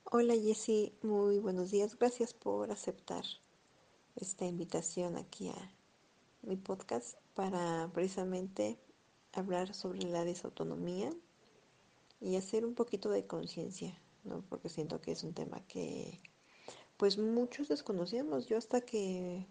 Hola 0.05 0.35
Jessie, 0.35 0.93
muy 1.02 1.38
buenos 1.38 1.71
días. 1.71 1.99
Gracias 1.99 2.35
por 2.35 2.71
aceptar 2.71 3.25
esta 4.16 4.47
invitación 4.47 5.16
aquí 5.16 5.49
a 5.49 5.73
mi 6.43 6.57
podcast 6.57 7.16
para 7.35 7.90
precisamente 7.93 8.78
hablar 9.33 9.75
sobre 9.75 10.02
la 10.02 10.25
disautonomía 10.25 11.11
y 12.21 12.37
hacer 12.37 12.64
un 12.64 12.75
poquito 12.75 13.11
de 13.11 13.26
conciencia, 13.26 14.00
¿no? 14.26 14.42
Porque 14.49 14.68
siento 14.68 15.00
que 15.00 15.12
es 15.12 15.25
un 15.25 15.33
tema 15.35 15.61
que 15.66 16.21
pues 16.97 17.18
muchos 17.18 17.68
desconocíamos. 17.68 18.47
Yo 18.47 18.59
hasta 18.59 18.80
que 18.80 19.47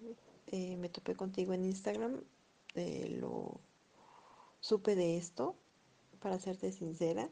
eh, 0.48 0.78
me 0.78 0.90
topé 0.90 1.16
contigo 1.16 1.54
en 1.54 1.66
Instagram 1.66 2.22
eh, 2.76 3.18
lo 3.20 3.60
supe 4.60 4.96
de 4.96 5.18
esto, 5.18 5.56
para 6.20 6.40
serte 6.40 6.72
sincera, 6.72 7.30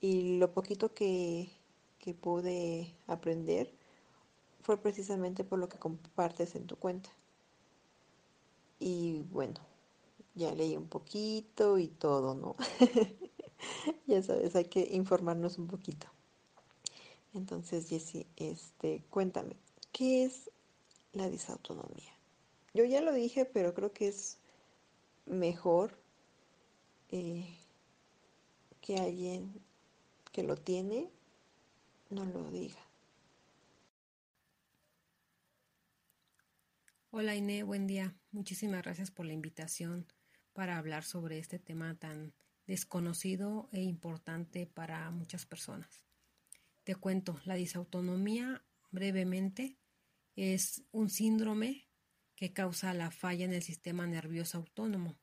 y 0.00 0.38
lo 0.38 0.52
poquito 0.52 0.92
que, 0.94 1.50
que 1.98 2.14
pude 2.14 2.94
aprender 3.06 3.72
fue 4.62 4.76
precisamente 4.76 5.44
por 5.44 5.58
lo 5.58 5.68
que 5.68 5.78
compartes 5.78 6.54
en 6.54 6.66
tu 6.66 6.76
cuenta. 6.76 7.10
Y 8.78 9.22
bueno, 9.32 9.60
ya 10.34 10.54
leí 10.54 10.76
un 10.76 10.88
poquito 10.88 11.78
y 11.78 11.88
todo, 11.88 12.34
¿no? 12.34 12.56
ya 14.06 14.22
sabes, 14.22 14.54
hay 14.54 14.66
que 14.66 14.88
informarnos 14.92 15.58
un 15.58 15.66
poquito. 15.66 16.06
Entonces, 17.36 17.86
Jessie, 17.86 18.26
este, 18.36 19.04
cuéntame, 19.10 19.56
¿qué 19.92 20.24
es 20.24 20.50
la 21.12 21.28
disautonomía? 21.28 22.12
Yo 22.72 22.84
ya 22.84 23.02
lo 23.02 23.12
dije, 23.12 23.44
pero 23.44 23.74
creo 23.74 23.92
que 23.92 24.08
es 24.08 24.38
mejor 25.26 25.98
eh, 27.10 27.46
que 28.80 28.96
alguien 28.96 29.52
que 30.32 30.44
lo 30.44 30.56
tiene 30.56 31.10
no 32.08 32.24
lo 32.24 32.50
diga. 32.50 32.80
Hola 37.10 37.34
Ine, 37.34 37.64
buen 37.64 37.86
día. 37.86 38.14
Muchísimas 38.32 38.82
gracias 38.82 39.10
por 39.10 39.26
la 39.26 39.34
invitación 39.34 40.06
para 40.54 40.78
hablar 40.78 41.04
sobre 41.04 41.38
este 41.38 41.58
tema 41.58 41.94
tan 41.98 42.32
desconocido 42.66 43.68
e 43.72 43.82
importante 43.82 44.66
para 44.66 45.10
muchas 45.10 45.44
personas. 45.44 46.05
Te 46.86 46.94
cuento, 46.94 47.40
la 47.44 47.56
disautonomía 47.56 48.64
brevemente 48.92 49.76
es 50.36 50.84
un 50.92 51.10
síndrome 51.10 51.88
que 52.36 52.52
causa 52.52 52.94
la 52.94 53.10
falla 53.10 53.44
en 53.44 53.52
el 53.52 53.64
sistema 53.64 54.06
nervioso 54.06 54.58
autónomo. 54.58 55.18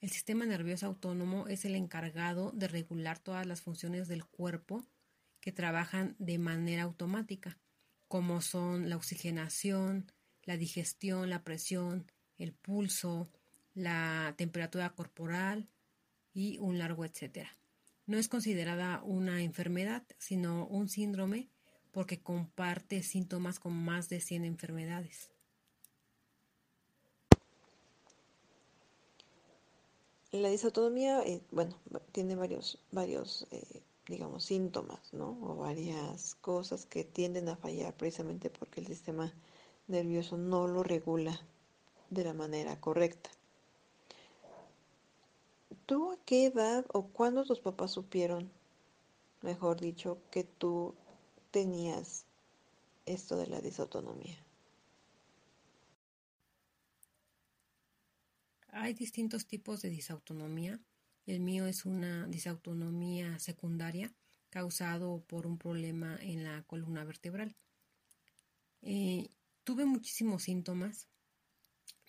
El 0.00 0.08
sistema 0.08 0.46
nervioso 0.46 0.86
autónomo 0.86 1.46
es 1.46 1.66
el 1.66 1.74
encargado 1.74 2.52
de 2.52 2.68
regular 2.68 3.18
todas 3.18 3.46
las 3.46 3.60
funciones 3.60 4.08
del 4.08 4.24
cuerpo 4.24 4.86
que 5.40 5.52
trabajan 5.52 6.16
de 6.18 6.38
manera 6.38 6.84
automática, 6.84 7.58
como 8.08 8.40
son 8.40 8.88
la 8.88 8.96
oxigenación, 8.96 10.10
la 10.44 10.56
digestión, 10.56 11.28
la 11.28 11.44
presión, 11.44 12.10
el 12.38 12.54
pulso, 12.54 13.30
la 13.74 14.32
temperatura 14.38 14.94
corporal 14.94 15.68
y 16.32 16.56
un 16.60 16.78
largo 16.78 17.04
etcétera. 17.04 17.54
No 18.06 18.18
es 18.18 18.28
considerada 18.28 19.02
una 19.02 19.42
enfermedad, 19.42 20.02
sino 20.18 20.66
un 20.66 20.88
síndrome 20.88 21.48
porque 21.90 22.20
comparte 22.20 23.02
síntomas 23.02 23.58
con 23.58 23.72
más 23.72 24.08
de 24.08 24.20
100 24.20 24.44
enfermedades. 24.44 25.30
La 30.32 30.48
disautonomía, 30.48 31.22
eh, 31.22 31.40
bueno, 31.52 31.76
tiene 32.10 32.34
varios, 32.34 32.78
varios 32.90 33.46
eh, 33.52 33.82
digamos, 34.08 34.44
síntomas, 34.44 35.14
¿no? 35.14 35.38
O 35.42 35.56
varias 35.56 36.34
cosas 36.34 36.86
que 36.86 37.04
tienden 37.04 37.48
a 37.48 37.56
fallar 37.56 37.94
precisamente 37.96 38.50
porque 38.50 38.80
el 38.80 38.86
sistema 38.86 39.32
nervioso 39.86 40.36
no 40.36 40.66
lo 40.66 40.82
regula 40.82 41.40
de 42.10 42.24
la 42.24 42.34
manera 42.34 42.80
correcta. 42.80 43.30
¿Tú 45.86 46.12
a 46.12 46.16
qué 46.24 46.46
edad 46.46 46.86
o 46.92 47.08
cuándo 47.08 47.44
tus 47.44 47.60
papás 47.60 47.92
supieron, 47.92 48.50
mejor 49.42 49.80
dicho, 49.80 50.18
que 50.30 50.44
tú 50.44 50.94
tenías 51.50 52.24
esto 53.04 53.36
de 53.36 53.48
la 53.48 53.60
disautonomía? 53.60 54.38
Hay 58.68 58.94
distintos 58.94 59.46
tipos 59.46 59.82
de 59.82 59.90
disautonomía. 59.90 60.80
El 61.26 61.40
mío 61.40 61.66
es 61.66 61.84
una 61.84 62.26
disautonomía 62.26 63.38
secundaria 63.38 64.12
causado 64.50 65.22
por 65.26 65.46
un 65.46 65.58
problema 65.58 66.16
en 66.20 66.44
la 66.44 66.62
columna 66.62 67.04
vertebral. 67.04 67.54
Eh, 68.82 69.30
tuve 69.64 69.84
muchísimos 69.84 70.44
síntomas 70.44 71.08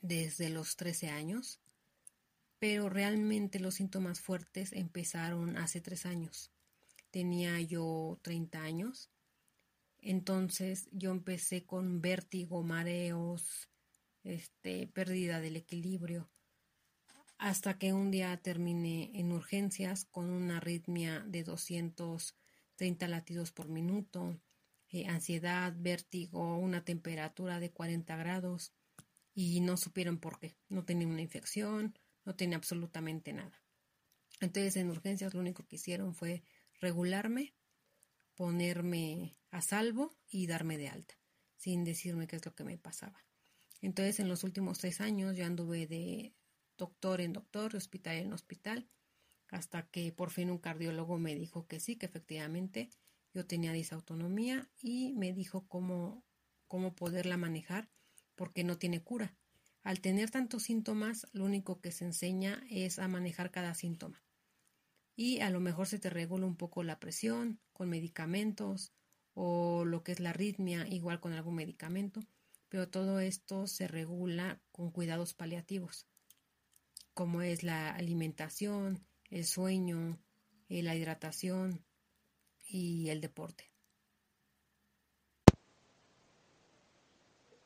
desde 0.02 0.50
los 0.50 0.76
13 0.76 1.10
años, 1.10 1.60
pero 2.65 2.89
realmente 2.89 3.60
los 3.60 3.75
síntomas 3.75 4.19
fuertes 4.19 4.73
empezaron 4.73 5.56
hace 5.56 5.82
tres 5.82 6.08
años. 6.08 6.49
Tenía 7.12 7.62
yo 7.62 8.17
30 8.23 8.60
años, 8.60 9.12
entonces 9.99 10.89
yo 10.91 11.12
empecé 11.12 11.63
con 11.63 12.01
vértigo, 12.01 12.63
mareos, 12.63 13.69
este, 14.23 14.88
pérdida 14.88 15.41
del 15.41 15.58
equilibrio 15.58 16.28
hasta 17.38 17.78
que 17.78 17.93
un 17.93 18.10
día 18.10 18.36
terminé 18.38 19.12
en 19.13 19.32
urgencias 19.32 20.06
con 20.06 20.32
una 20.32 20.58
arritmia 20.58 21.19
de 21.19 21.43
230 21.43 23.08
latidos 23.08 23.51
por 23.51 23.67
minuto, 23.67 24.41
eh, 24.89 25.06
ansiedad, 25.06 25.71
vértigo, 25.78 26.58
una 26.58 26.84
temperatura 26.84 27.60
de 27.60 27.69
40 27.69 28.15
grados 28.15 28.73
y 29.36 29.60
no 29.60 29.78
supieron 29.78 30.17
por 30.17 30.39
qué. 30.39 30.58
No 30.67 30.84
tenía 30.84 31.08
una 31.08 31.21
infección, 31.21 31.93
no 32.26 32.36
tenía 32.36 32.58
absolutamente 32.58 33.32
nada. 33.34 33.62
Entonces 34.42 34.76
en 34.76 34.90
urgencias 34.90 35.34
lo 35.34 35.40
único 35.40 35.66
que 35.66 35.78
hicieron 35.78 36.14
fue 36.14 36.44
regularme, 36.82 37.54
ponerme 38.36 39.38
a 39.52 39.62
salvo 39.62 40.18
y 40.28 40.48
darme 40.48 40.78
de 40.78 40.90
alta, 40.90 41.16
sin 41.56 41.84
decirme 41.84 42.28
qué 42.28 42.36
es 42.36 42.46
lo 42.46 42.54
que 42.54 42.66
me 42.66 42.78
pasaba. 42.78 43.24
Entonces 43.82 44.20
en 44.20 44.28
los 44.28 44.44
últimos 44.44 44.80
tres 44.80 45.00
años 45.00 45.38
yo 45.38 45.46
anduve 45.46 45.88
de 45.88 46.34
doctor 46.78 47.22
en 47.22 47.34
doctor, 47.34 47.76
hospital 47.76 48.18
en 48.18 48.34
hospital, 48.34 48.90
hasta 49.50 49.88
que 49.88 50.12
por 50.12 50.32
fin 50.32 50.50
un 50.50 50.58
cardiólogo 50.58 51.18
me 51.18 51.36
dijo 51.36 51.68
que 51.68 51.80
sí, 51.80 51.96
que 51.96 52.08
efectivamente 52.08 52.90
yo 53.34 53.46
tenía 53.46 53.72
disautonomía 53.72 54.70
y 54.82 55.14
me 55.14 55.34
dijo 55.34 55.68
cómo, 55.68 56.26
cómo 56.68 56.96
poderla 56.96 57.38
manejar 57.38 57.90
porque 58.36 58.64
no 58.64 58.78
tiene 58.78 59.02
cura. 59.02 59.36
Al 59.86 60.02
tener 60.02 60.30
tantos 60.32 60.63
síntomas, 60.63 61.28
lo 61.32 61.45
único 61.45 61.80
que 61.80 61.93
se 61.93 62.04
enseña 62.04 62.62
es 62.69 63.00
a 63.00 63.08
manejar 63.08 63.52
cada 63.52 63.74
síntoma. 63.74 64.21
Y 65.15 65.39
a 65.39 65.50
lo 65.50 65.62
mejor 65.62 65.88
se 65.88 65.98
te 65.98 66.10
regula 66.10 66.45
un 66.45 66.58
poco 66.58 66.84
la 66.84 67.00
presión 67.00 67.62
con 67.71 67.88
medicamentos 67.88 68.91
o 69.34 69.86
lo 69.86 70.04
que 70.04 70.12
es 70.12 70.19
la 70.19 70.32
arritmia, 70.32 70.86
igual 70.89 71.21
con 71.21 71.32
algún 71.32 71.56
medicamento, 71.56 72.19
pero 72.67 72.89
todo 72.89 73.21
esto 73.21 73.65
se 73.65 73.88
regula 73.88 74.60
con 74.74 74.91
cuidados 74.91 75.34
paliativos 75.34 76.06
como 77.15 77.41
es 77.41 77.63
la 77.63 77.91
alimentación, 77.91 79.08
el 79.30 79.45
sueño, 79.45 80.19
eh, 80.67 80.84
la 80.84 80.95
hidratación 80.95 81.82
y 82.62 83.08
el 83.10 83.21
deporte. 83.21 83.71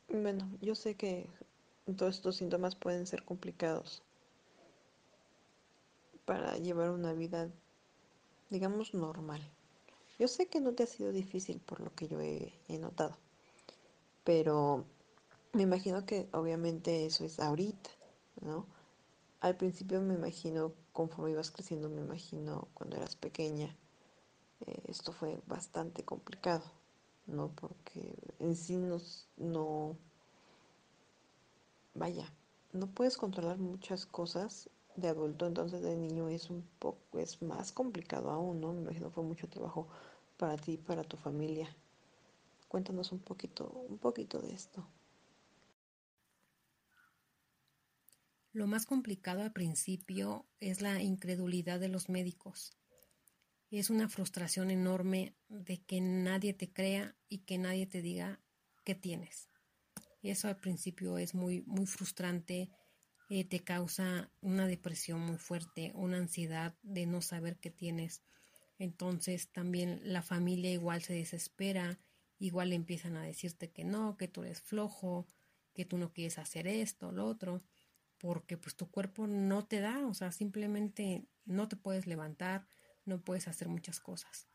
Bueno, 0.08 0.56
yo 0.62 0.76
sé 0.76 0.94
que 0.96 1.28
todos 1.96 2.16
estos 2.16 2.38
síntomas 2.38 2.76
pueden 2.76 3.08
ser 3.08 3.24
complicados 3.24 4.02
para 6.26 6.58
llevar 6.58 6.92
una 6.92 7.14
vida, 7.14 7.50
digamos, 8.52 8.94
normal. 8.94 9.42
Yo 10.20 10.28
sé 10.28 10.48
que 10.48 10.60
no 10.60 10.74
te 10.74 10.84
ha 10.84 10.86
sido 10.86 11.12
difícil 11.12 11.60
por 11.60 11.80
lo 11.80 11.96
que 11.96 12.08
yo 12.08 12.20
he, 12.22 12.54
notado, 12.78 13.18
pero 14.24 14.86
me 15.54 15.64
imagino 15.64 16.06
que 16.06 16.30
obviamente 16.34 17.06
eso 17.06 17.26
es 17.26 17.40
ahorita, 17.40 17.90
¿no? 18.42 18.68
Al 19.40 19.56
principio 19.56 20.02
me 20.02 20.14
imagino, 20.14 20.74
conforme 20.92 21.32
ibas 21.32 21.50
creciendo, 21.52 21.90
me 21.90 22.02
imagino 22.02 22.68
cuando 22.74 22.98
eras 22.98 23.16
pequeña, 23.16 23.76
eh, 24.68 24.84
esto 24.88 25.14
fue 25.14 25.42
bastante 25.48 26.04
complicado, 26.04 26.66
¿no? 27.26 27.50
Porque 27.56 28.14
en 28.40 28.56
sí 28.56 28.76
nos, 28.76 29.30
no, 29.38 29.98
vaya, 32.00 32.34
no 32.72 32.88
puedes 32.88 33.18
controlar 33.18 33.58
muchas 33.58 34.06
cosas 34.06 34.70
de 34.96 35.10
adulto, 35.10 35.46
entonces 35.46 35.82
de 35.82 35.96
niño 35.96 36.30
es 36.30 36.50
un 36.50 36.64
poco, 36.80 37.20
es 37.20 37.42
más 37.42 37.72
complicado 37.72 38.32
aún, 38.32 38.62
¿no? 38.62 38.74
Me 38.74 38.82
imagino 38.82 39.12
fue 39.12 39.24
mucho 39.24 39.48
trabajo 39.48 39.88
para 40.38 40.58
ti, 40.58 40.78
para 40.78 41.04
tu 41.04 41.18
familia. 41.18 41.70
Cuéntanos 42.68 43.12
un 43.12 43.20
poquito, 43.20 43.86
un 43.90 43.98
poquito 43.98 44.40
de 44.40 44.54
esto. 44.54 44.88
Lo 48.52 48.66
más 48.66 48.86
complicado 48.86 49.42
al 49.42 49.54
principio 49.54 50.46
es 50.60 50.82
la 50.82 51.02
incredulidad 51.02 51.80
de 51.80 51.90
los 51.90 52.10
médicos. 52.10 52.72
Es 53.70 53.90
una 53.90 54.10
frustración 54.10 54.72
enorme 54.72 55.36
de 55.50 55.78
que 55.84 56.02
nadie 56.02 56.54
te 56.54 56.72
crea 56.72 57.16
y 57.28 57.40
que 57.40 57.60
nadie 57.60 57.86
te 57.86 58.02
diga 58.02 58.40
qué 58.84 58.96
tienes. 58.96 59.49
Eso 60.22 60.48
al 60.48 60.58
principio 60.58 61.18
es 61.18 61.34
muy, 61.34 61.62
muy 61.62 61.86
frustrante, 61.86 62.70
eh, 63.30 63.46
te 63.46 63.60
causa 63.64 64.32
una 64.42 64.68
depresión 64.68 65.22
muy 65.22 65.38
fuerte, 65.38 65.92
una 65.96 66.18
ansiedad 66.18 66.76
de 66.82 67.06
no 67.06 67.22
saber 67.22 67.58
qué 67.60 67.70
tienes. 67.70 68.24
Entonces 68.78 69.52
también 69.52 70.02
la 70.04 70.22
familia 70.22 70.72
igual 70.72 71.02
se 71.02 71.14
desespera, 71.14 72.00
igual 72.40 72.74
empiezan 72.74 73.18
a 73.18 73.24
decirte 73.24 73.72
que 73.72 73.84
no, 73.84 74.18
que 74.18 74.28
tú 74.28 74.44
eres 74.44 74.62
flojo, 74.62 75.28
que 75.74 75.86
tú 75.86 75.98
no 75.98 76.12
quieres 76.12 76.38
hacer 76.38 76.68
esto, 76.68 77.12
lo 77.12 77.26
otro 77.26 77.64
porque 78.20 78.58
pues 78.58 78.76
tu 78.76 78.92
cuerpo 78.92 79.26
no 79.28 79.66
te 79.66 79.80
da, 79.80 80.06
o 80.06 80.14
sea, 80.14 80.32
simplemente 80.32 81.26
no 81.46 81.68
te 81.68 81.78
puedes 81.78 82.06
levantar, 82.06 82.68
no 83.06 83.22
puedes 83.22 83.48
hacer 83.48 83.70
muchas 83.70 84.00
cosas. 84.00 84.48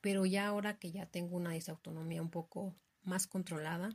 Pero 0.00 0.26
ya 0.26 0.48
ahora 0.48 0.78
que 0.78 0.90
ya 0.90 1.06
tengo 1.06 1.36
una 1.36 1.52
disautonomía 1.52 2.20
un 2.20 2.30
poco 2.30 2.76
más 3.02 3.26
controlada, 3.26 3.90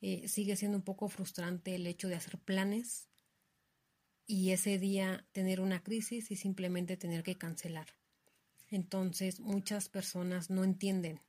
eh, 0.00 0.28
sigue 0.28 0.56
siendo 0.56 0.78
un 0.78 0.84
poco 0.84 1.08
frustrante 1.08 1.74
el 1.74 1.86
hecho 1.86 2.08
de 2.08 2.16
hacer 2.16 2.38
planes 2.38 3.08
y 4.26 4.50
ese 4.50 4.78
día 4.78 5.26
tener 5.32 5.60
una 5.60 5.82
crisis 5.82 6.30
y 6.30 6.36
simplemente 6.36 6.96
tener 6.96 7.22
que 7.22 7.36
cancelar. 7.36 7.88
Entonces 8.70 9.40
muchas 9.40 9.88
personas 9.88 10.50
no 10.50 10.64
entienden 10.64 11.20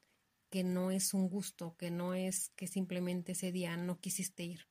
que 0.50 0.64
no 0.64 0.92
es 0.92 1.14
un 1.14 1.30
gusto, 1.30 1.76
que 1.78 1.92
no 1.92 2.14
es 2.14 2.50
que 2.56 2.68
simplemente 2.68 3.34
ese 3.34 3.52
día 3.52 3.76
no 3.78 4.00
quisiste 4.00 4.44
ir 4.44 4.68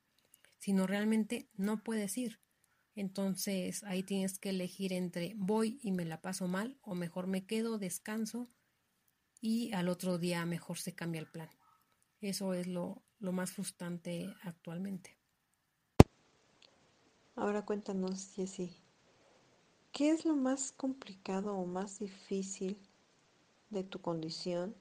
sino 0.65 0.87
realmente 0.87 1.51
no 1.57 1.85
puedes 1.85 2.17
ir. 2.17 2.41
Entonces 2.95 3.85
ahí 3.85 4.03
tienes 4.03 4.39
que 4.39 4.49
elegir 4.49 4.95
entre 4.95 5.35
voy 5.37 5.79
y 5.83 5.93
me 5.93 6.07
la 6.07 6.23
paso 6.23 6.49
mal 6.49 6.79
o 6.81 6.95
mejor 6.95 7.27
me 7.27 7.45
quedo, 7.45 7.77
descanso 7.77 8.49
y 9.43 9.75
al 9.75 9.91
otro 9.91 10.17
día 10.17 10.47
mejor 10.47 10.79
se 10.79 10.95
cambia 10.95 11.21
el 11.21 11.27
plan. 11.27 11.51
Eso 12.23 12.55
es 12.55 12.67
lo, 12.67 13.04
lo 13.25 13.33
más 13.33 13.53
frustrante 13.53 14.33
actualmente. 14.43 15.17
Ahora 17.35 17.65
cuéntanos, 17.65 18.33
Jessie, 18.35 18.77
¿qué 19.93 20.11
es 20.11 20.25
lo 20.25 20.37
más 20.37 20.73
complicado 20.73 21.57
o 21.57 21.65
más 21.65 21.99
difícil 21.99 22.79
de 23.71 23.83
tu 23.83 24.01
condición 24.01 24.75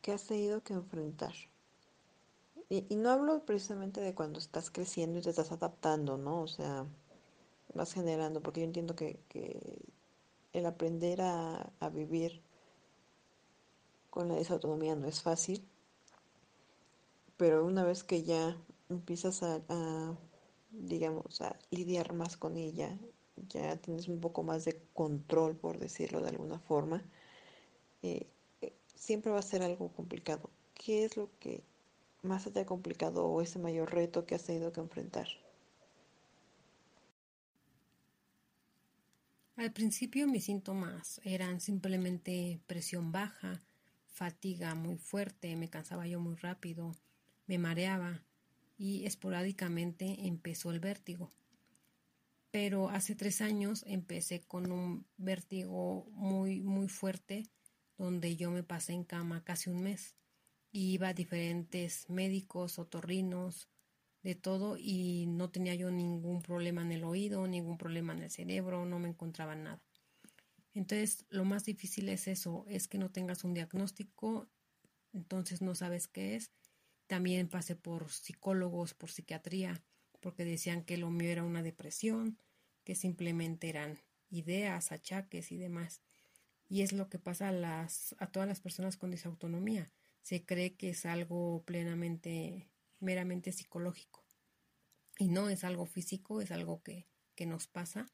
que 0.00 0.12
has 0.12 0.24
tenido 0.24 0.62
que 0.62 0.74
enfrentar? 0.74 1.34
Y, 2.70 2.86
y, 2.88 2.96
no 2.96 3.10
hablo 3.10 3.44
precisamente 3.44 4.00
de 4.00 4.14
cuando 4.14 4.38
estás 4.38 4.70
creciendo 4.70 5.18
y 5.18 5.22
te 5.22 5.30
estás 5.30 5.52
adaptando, 5.52 6.18
¿no? 6.18 6.42
O 6.42 6.48
sea, 6.48 6.86
vas 7.74 7.94
generando, 7.94 8.42
porque 8.42 8.60
yo 8.60 8.66
entiendo 8.66 8.94
que, 8.94 9.20
que 9.28 9.80
el 10.52 10.66
aprender 10.66 11.20
a, 11.22 11.72
a, 11.80 11.88
vivir 11.88 12.42
con 14.10 14.28
la 14.28 14.34
desautonomía 14.34 14.96
no 14.96 15.06
es 15.06 15.22
fácil, 15.22 15.66
pero 17.38 17.64
una 17.64 17.84
vez 17.84 18.04
que 18.04 18.24
ya 18.24 18.56
empiezas 18.90 19.42
a, 19.42 19.62
digamos, 20.72 21.40
a 21.40 21.56
lidiar 21.70 22.12
más 22.12 22.36
con 22.36 22.58
ella, 22.58 22.98
ya 23.48 23.76
tienes 23.76 24.08
un 24.08 24.20
poco 24.20 24.42
más 24.42 24.64
de 24.64 24.82
control, 24.92 25.56
por 25.56 25.78
decirlo 25.78 26.20
de 26.20 26.30
alguna 26.30 26.58
forma, 26.58 27.02
eh, 28.02 28.26
eh 28.60 28.74
siempre 28.94 29.30
va 29.30 29.38
a 29.38 29.42
ser 29.42 29.62
algo 29.62 29.88
complicado. 29.92 30.50
¿Qué 30.74 31.04
es 31.04 31.16
lo 31.16 31.30
que 31.38 31.62
más 32.22 32.52
te 32.52 32.60
ha 32.60 32.66
complicado 32.66 33.26
o 33.26 33.40
ese 33.40 33.58
mayor 33.60 33.94
reto 33.94 34.26
que 34.26 34.34
has 34.34 34.44
tenido 34.44 34.72
que 34.72 34.80
enfrentar? 34.80 35.28
Al 39.56 39.72
principio 39.72 40.26
mis 40.26 40.44
síntomas 40.44 41.20
eran 41.24 41.60
simplemente 41.60 42.60
presión 42.66 43.12
baja, 43.12 43.62
fatiga 44.06 44.74
muy 44.74 44.98
fuerte, 44.98 45.54
me 45.56 45.68
cansaba 45.68 46.06
yo 46.06 46.20
muy 46.20 46.36
rápido, 46.36 46.94
me 47.48 47.58
mareaba 47.58 48.22
y 48.76 49.04
esporádicamente 49.04 50.28
empezó 50.28 50.70
el 50.70 50.78
vértigo. 50.78 51.32
Pero 52.52 52.88
hace 52.88 53.16
tres 53.16 53.40
años 53.40 53.82
empecé 53.88 54.40
con 54.42 54.70
un 54.70 55.04
vértigo 55.16 56.06
muy, 56.12 56.60
muy 56.60 56.88
fuerte 56.88 57.42
donde 57.96 58.36
yo 58.36 58.52
me 58.52 58.62
pasé 58.62 58.92
en 58.92 59.02
cama 59.02 59.42
casi 59.42 59.68
un 59.68 59.82
mes 59.82 60.14
iba 60.72 61.08
a 61.08 61.14
diferentes 61.14 62.08
médicos, 62.10 62.78
otorrinos, 62.78 63.68
de 64.22 64.34
todo 64.34 64.76
y 64.76 65.26
no 65.26 65.50
tenía 65.50 65.74
yo 65.74 65.90
ningún 65.90 66.42
problema 66.42 66.82
en 66.82 66.92
el 66.92 67.04
oído, 67.04 67.46
ningún 67.46 67.78
problema 67.78 68.12
en 68.12 68.24
el 68.24 68.30
cerebro, 68.30 68.84
no 68.84 68.98
me 68.98 69.08
encontraba 69.08 69.54
nada. 69.54 69.80
Entonces, 70.74 71.24
lo 71.30 71.44
más 71.44 71.64
difícil 71.64 72.08
es 72.08 72.28
eso, 72.28 72.64
es 72.68 72.88
que 72.88 72.98
no 72.98 73.10
tengas 73.10 73.44
un 73.44 73.54
diagnóstico, 73.54 74.48
entonces 75.12 75.62
no 75.62 75.74
sabes 75.74 76.08
qué 76.08 76.36
es. 76.36 76.52
También 77.08 77.48
pasé 77.48 77.74
por 77.74 78.12
psicólogos, 78.12 78.94
por 78.94 79.10
psiquiatría, 79.10 79.82
porque 80.20 80.44
decían 80.44 80.84
que 80.84 80.96
lo 80.96 81.10
mío 81.10 81.30
era 81.30 81.42
una 81.42 81.64
depresión, 81.64 82.38
que 82.84 82.94
simplemente 82.94 83.68
eran 83.68 83.98
ideas, 84.30 84.92
achaques 84.92 85.50
y 85.50 85.56
demás. 85.56 86.02
Y 86.68 86.82
es 86.82 86.92
lo 86.92 87.08
que 87.08 87.18
pasa 87.18 87.48
a, 87.48 87.52
las, 87.52 88.14
a 88.18 88.28
todas 88.28 88.48
las 88.48 88.60
personas 88.60 88.96
con 88.96 89.10
disautonomía 89.10 89.90
se 90.28 90.44
cree 90.44 90.76
que 90.76 90.90
es 90.90 91.06
algo 91.06 91.62
plenamente, 91.64 92.68
meramente 93.00 93.50
psicológico. 93.50 94.22
Y 95.18 95.28
no 95.28 95.48
es 95.48 95.64
algo 95.64 95.86
físico, 95.86 96.42
es 96.42 96.50
algo 96.50 96.82
que, 96.82 97.08
que 97.34 97.46
nos 97.46 97.66
pasa. 97.66 98.06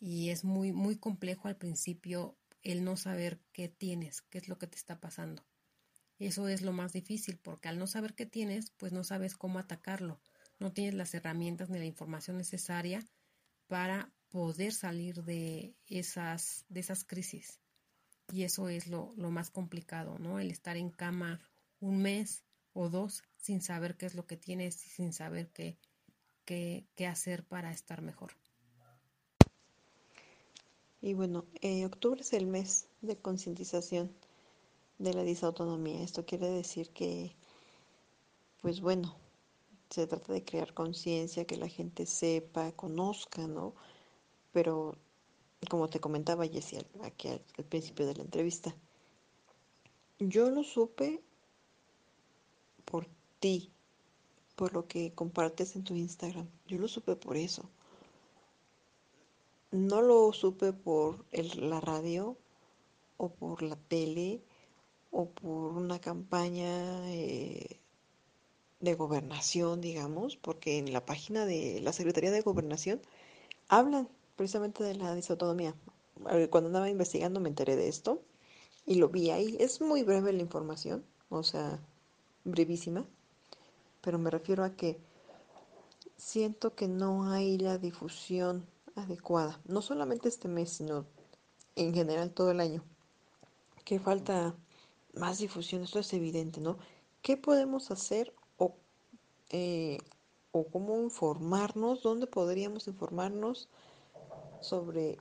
Y 0.00 0.30
es 0.30 0.42
muy, 0.42 0.72
muy 0.72 0.96
complejo 0.96 1.46
al 1.46 1.56
principio 1.56 2.36
el 2.62 2.82
no 2.82 2.96
saber 2.96 3.38
qué 3.52 3.68
tienes, 3.68 4.22
qué 4.22 4.38
es 4.38 4.48
lo 4.48 4.58
que 4.58 4.66
te 4.66 4.76
está 4.76 4.98
pasando. 4.98 5.46
Eso 6.18 6.48
es 6.48 6.62
lo 6.62 6.72
más 6.72 6.92
difícil, 6.92 7.38
porque 7.38 7.68
al 7.68 7.78
no 7.78 7.86
saber 7.86 8.14
qué 8.14 8.26
tienes, 8.26 8.70
pues 8.76 8.92
no 8.92 9.04
sabes 9.04 9.36
cómo 9.36 9.58
atacarlo. 9.58 10.20
No 10.58 10.72
tienes 10.72 10.94
las 10.94 11.14
herramientas 11.14 11.70
ni 11.70 11.78
la 11.78 11.84
información 11.84 12.36
necesaria 12.36 13.06
para 13.68 14.10
poder 14.30 14.72
salir 14.72 15.22
de 15.22 15.74
esas, 15.86 16.64
de 16.68 16.80
esas 16.80 17.04
crisis. 17.04 17.60
Y 18.32 18.42
eso 18.42 18.68
es 18.68 18.88
lo, 18.88 19.14
lo 19.16 19.30
más 19.30 19.50
complicado, 19.50 20.18
¿no? 20.18 20.40
El 20.40 20.50
estar 20.50 20.76
en 20.76 20.90
cama 20.90 21.40
un 21.80 22.02
mes 22.02 22.42
o 22.72 22.88
dos 22.88 23.22
sin 23.36 23.62
saber 23.62 23.96
qué 23.96 24.06
es 24.06 24.14
lo 24.14 24.26
que 24.26 24.36
tienes, 24.36 24.74
sin 24.74 25.12
saber 25.12 25.48
qué, 25.48 25.76
qué, 26.44 26.84
qué 26.96 27.06
hacer 27.06 27.44
para 27.44 27.70
estar 27.70 28.02
mejor. 28.02 28.32
Y 31.00 31.14
bueno, 31.14 31.46
eh, 31.60 31.84
octubre 31.86 32.20
es 32.20 32.32
el 32.32 32.46
mes 32.46 32.88
de 33.02 33.16
concientización 33.16 34.12
de 34.98 35.14
la 35.14 35.22
disautonomía. 35.22 36.02
Esto 36.02 36.24
quiere 36.26 36.50
decir 36.50 36.90
que, 36.90 37.34
pues 38.60 38.80
bueno, 38.80 39.16
se 39.90 40.06
trata 40.06 40.32
de 40.32 40.44
crear 40.44 40.74
conciencia, 40.74 41.46
que 41.46 41.56
la 41.56 41.68
gente 41.68 42.06
sepa, 42.06 42.72
conozca, 42.72 43.46
¿no? 43.46 43.74
Pero 44.52 44.96
como 45.70 45.88
te 45.88 46.00
comentaba 46.00 46.46
Jessie 46.46 46.84
aquí 47.02 47.28
al, 47.28 47.40
principio 47.68 48.06
de 48.06 48.14
la 48.14 48.22
entrevista, 48.22 48.74
yo 50.18 50.50
lo 50.50 50.62
supe 50.62 51.22
por 52.84 53.06
ti, 53.38 53.70
por 54.56 54.72
lo 54.72 54.86
que 54.86 55.12
compartes 55.14 55.76
en 55.76 55.84
tu 55.84 55.94
Instagram. 55.94 56.48
Yo 56.66 56.78
lo 56.78 56.88
supe 56.88 57.16
por 57.16 57.36
eso. 57.36 57.68
No 59.70 60.02
lo 60.02 60.32
supe 60.32 60.72
por 60.72 61.24
la 61.32 61.80
radio 61.80 62.36
o 63.16 63.28
por 63.30 63.62
la 63.62 63.76
tele 63.76 64.42
o 65.10 65.30
por 65.30 65.72
una 65.72 66.00
campaña 66.00 67.10
eh, 67.10 67.80
de 68.80 68.94
gobernación, 68.94 69.80
digamos, 69.80 70.36
porque 70.36 70.78
en 70.78 70.92
la 70.92 71.04
página 71.04 71.46
de 71.46 71.80
la 71.80 71.92
Secretaría 71.92 72.30
de 72.30 72.42
Gobernación 72.42 73.00
hablan 73.68 74.08
precisamente 74.36 74.84
de 74.84 74.94
la 74.94 75.14
disautonomía. 75.14 75.74
cuando 76.50 76.68
andaba 76.68 76.88
investigando 76.88 77.40
me 77.40 77.48
enteré 77.48 77.76
de 77.76 77.88
esto 77.88 78.22
y 78.86 78.96
lo 78.96 79.08
vi 79.08 79.30
ahí. 79.30 79.56
Es 79.60 79.80
muy 79.80 80.02
breve 80.02 80.32
la 80.32 80.42
información, 80.42 81.04
o 81.28 81.42
sea, 81.42 81.80
brevísima, 82.44 83.04
pero 84.00 84.18
me 84.18 84.30
refiero 84.30 84.64
a 84.64 84.70
que 84.70 84.98
siento 86.16 86.74
que 86.74 86.88
no 86.88 87.30
hay 87.30 87.58
la 87.58 87.78
difusión 87.78 88.66
adecuada, 88.96 89.60
no 89.66 89.82
solamente 89.82 90.28
este 90.28 90.48
mes, 90.48 90.70
sino 90.70 91.06
en 91.76 91.94
general 91.94 92.32
todo 92.32 92.50
el 92.50 92.60
año, 92.60 92.82
que 93.84 94.00
falta 94.00 94.54
más 95.18 95.38
difusión, 95.38 95.82
esto 95.82 95.98
es 95.98 96.12
evidente, 96.12 96.60
¿no? 96.60 96.78
¿Qué 97.22 97.36
podemos 97.36 97.90
hacer 97.90 98.32
o, 98.56 98.74
eh, 99.50 99.98
o 100.52 100.66
cómo 100.66 101.00
informarnos? 101.02 102.02
¿Dónde 102.02 102.26
podríamos 102.26 102.86
informarnos 102.88 103.68
sobre 104.60 105.18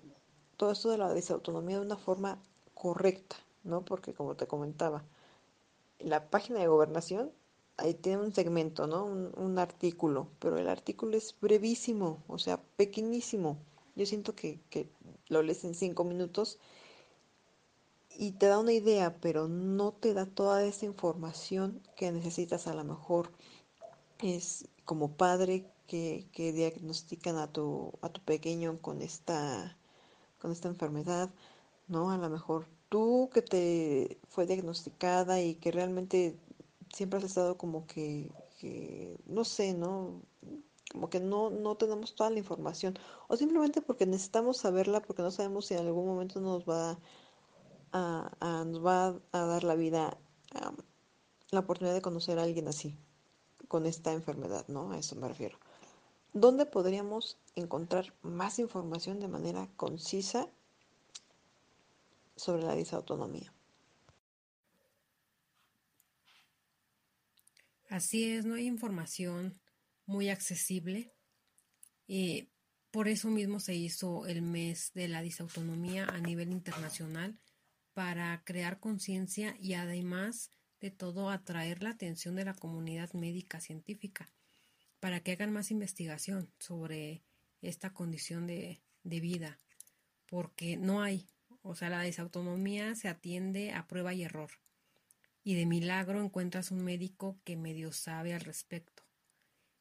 todo 0.58 0.72
esto 0.72 0.90
de 0.90 0.98
la 0.98 1.14
desautonomía 1.14 1.78
de 1.78 1.86
una 1.86 1.98
forma 1.98 2.40
correcta, 2.74 3.36
¿no? 3.64 3.84
Porque 3.86 4.14
como 4.14 4.36
te 4.36 4.48
comentaba, 4.48 5.04
la 6.00 6.30
página 6.30 6.60
de 6.60 6.68
gobernación 6.68 7.32
ahí 7.78 7.94
tiene 7.94 8.22
un 8.24 8.34
segmento, 8.34 8.88
¿no? 8.88 9.06
Un, 9.06 9.32
un, 9.38 9.60
artículo, 9.60 10.30
pero 10.40 10.58
el 10.58 10.68
artículo 10.68 11.16
es 11.16 11.36
brevísimo, 11.40 12.24
o 12.28 12.40
sea, 12.40 12.62
pequeñísimo. 12.76 13.58
Yo 13.96 14.06
siento 14.06 14.36
que, 14.36 14.60
que 14.70 14.90
lo 15.30 15.42
lees 15.44 15.64
en 15.64 15.76
cinco 15.76 16.04
minutos 16.04 16.60
y 18.17 18.32
te 18.32 18.47
da 18.47 18.60
una 18.60 18.73
idea, 18.73 19.15
pero 19.21 19.47
no 19.47 19.91
te 19.93 20.13
da 20.13 20.25
toda 20.25 20.65
esa 20.65 20.86
información 20.86 21.82
que 21.95 22.12
necesitas 22.12 22.67
a 22.67 22.73
lo 22.73 22.84
mejor. 22.84 23.32
Es 24.19 24.67
como 24.86 25.12
padre 25.15 25.65
que, 25.86 26.27
que 26.32 26.51
diagnostican 26.51 27.38
a 27.38 27.51
tu, 27.51 27.93
a 28.01 28.10
tu 28.10 28.21
pequeño 28.21 28.80
con 28.82 29.01
esta, 29.01 29.77
con 30.39 30.51
esta 30.51 30.67
enfermedad, 30.67 31.30
¿no? 31.88 32.12
A 32.12 32.17
lo 32.17 32.30
mejor 32.30 32.67
tú 32.89 33.30
que 33.34 33.43
te 33.43 34.17
fue 34.30 34.47
diagnosticada 34.47 35.41
y 35.41 35.56
que 35.56 35.71
realmente 35.71 36.36
siempre 36.93 37.19
has 37.19 37.25
estado 37.25 37.58
como 37.58 37.86
que, 37.86 38.32
que 38.60 39.17
no 39.27 39.45
sé, 39.45 39.73
¿no? 39.73 40.21
Como 40.91 41.10
que 41.10 41.19
no, 41.19 41.51
no 41.51 41.75
tenemos 41.75 42.15
toda 42.15 42.32
la 42.32 42.39
información. 42.39 42.97
O 43.27 43.38
simplemente 43.38 43.82
porque 43.82 44.08
necesitamos 44.08 44.58
saberla 44.58 45.01
porque 45.01 45.21
no 45.21 45.32
sabemos 45.32 45.67
si 45.67 45.75
en 45.75 45.86
algún 45.86 46.08
momento 46.08 46.39
nos 46.39 46.67
va 46.67 46.91
a, 46.91 46.99
a 47.91 48.63
nos 48.65 48.86
va 48.86 49.19
a 49.32 49.39
dar 49.39 49.63
la 49.63 49.76
vida 49.76 50.17
la 51.50 51.60
oportunidad 51.60 51.95
de 51.95 52.02
conocer 52.02 52.39
a 52.39 52.43
alguien 52.43 52.67
así, 52.67 52.97
con 53.67 53.86
esta 53.86 54.12
enfermedad, 54.13 54.67
¿no? 54.67 54.91
A 54.91 54.97
eso 54.97 55.15
me 55.15 55.28
refiero. 55.28 55.58
¿Dónde 56.34 56.65
podríamos 56.65 57.38
encontrar 57.56 58.13
más 58.21 58.60
información 58.60 59.19
de 59.19 59.28
manera 59.28 59.69
concisa 59.78 60.50
sobre 62.36 62.63
la 62.63 62.76
disautonomía? 62.76 63.54
Así 67.89 68.30
es, 68.32 68.45
no 68.45 68.56
hay 68.56 68.67
información 68.67 69.60
muy 70.06 70.30
accesible. 70.30 71.13
Eh, 72.10 72.50
por 72.91 73.08
eso 73.08 73.30
mismo 73.30 73.60
se 73.60 73.76
hizo 73.76 74.26
el 74.28 74.41
mes 74.41 74.91
de 74.93 75.08
la 75.08 75.21
disautonomía 75.21 76.06
a 76.06 76.19
nivel 76.19 76.52
internacional 76.52 77.39
para 77.98 78.44
crear 78.44 78.80
conciencia 78.80 79.58
y 79.60 79.74
además 79.74 80.52
de 80.80 80.92
todo 80.92 81.32
atraer 81.32 81.82
la 81.82 81.90
atención 81.90 82.36
de 82.36 82.46
la 82.46 82.54
comunidad 82.54 83.12
médica 83.14 83.60
científica 83.60 84.30
para 85.00 85.22
que 85.22 85.32
hagan 85.32 85.52
más 85.52 85.72
investigación 85.72 86.54
sobre 86.60 87.24
esta 87.60 87.96
condición 87.96 88.46
de, 88.46 88.84
de 89.04 89.20
vida, 89.20 89.58
porque 90.28 90.78
no 90.78 91.02
hay, 91.02 91.26
o 91.64 91.74
sea, 91.74 91.90
la 91.90 92.04
disautonomía 92.04 92.94
se 92.94 93.08
atiende 93.08 93.74
a 93.74 93.88
prueba 93.88 94.14
y 94.14 94.22
error 94.22 94.52
y 95.44 95.56
de 95.56 95.66
milagro 95.66 96.22
encuentras 96.22 96.70
un 96.70 96.84
médico 96.84 97.40
que 97.44 97.56
medio 97.56 97.92
sabe 97.92 98.36
al 98.36 98.42
respecto. 98.42 99.02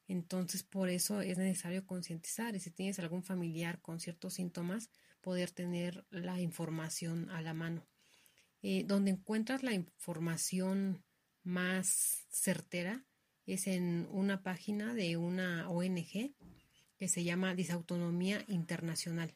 Entonces, 0.07 0.63
por 0.63 0.89
eso 0.89 1.21
es 1.21 1.37
necesario 1.37 1.85
concientizar 1.85 2.55
y 2.55 2.61
si 2.61 2.71
tienes 2.71 2.97
algún 2.97 3.21
familiar 3.21 3.79
con 3.79 3.99
ciertos 3.99 4.33
síntomas, 4.33 4.89
poder 5.21 5.51
tener 5.51 6.03
la 6.09 6.41
información 6.41 7.29
a 7.29 7.43
la 7.43 7.53
mano. 7.53 7.85
Eh, 8.69 8.83
donde 8.85 9.11
encuentras 9.11 9.63
la 9.63 9.71
información 9.71 11.01
más 11.41 12.25
certera 12.29 13.05
es 13.45 13.65
en 13.65 14.09
una 14.11 14.43
página 14.43 14.93
de 14.93 15.15
una 15.15 15.69
ONG 15.69 16.33
que 16.97 17.07
se 17.07 17.23
llama 17.23 17.55
Disautonomía 17.55 18.43
Internacional. 18.49 19.33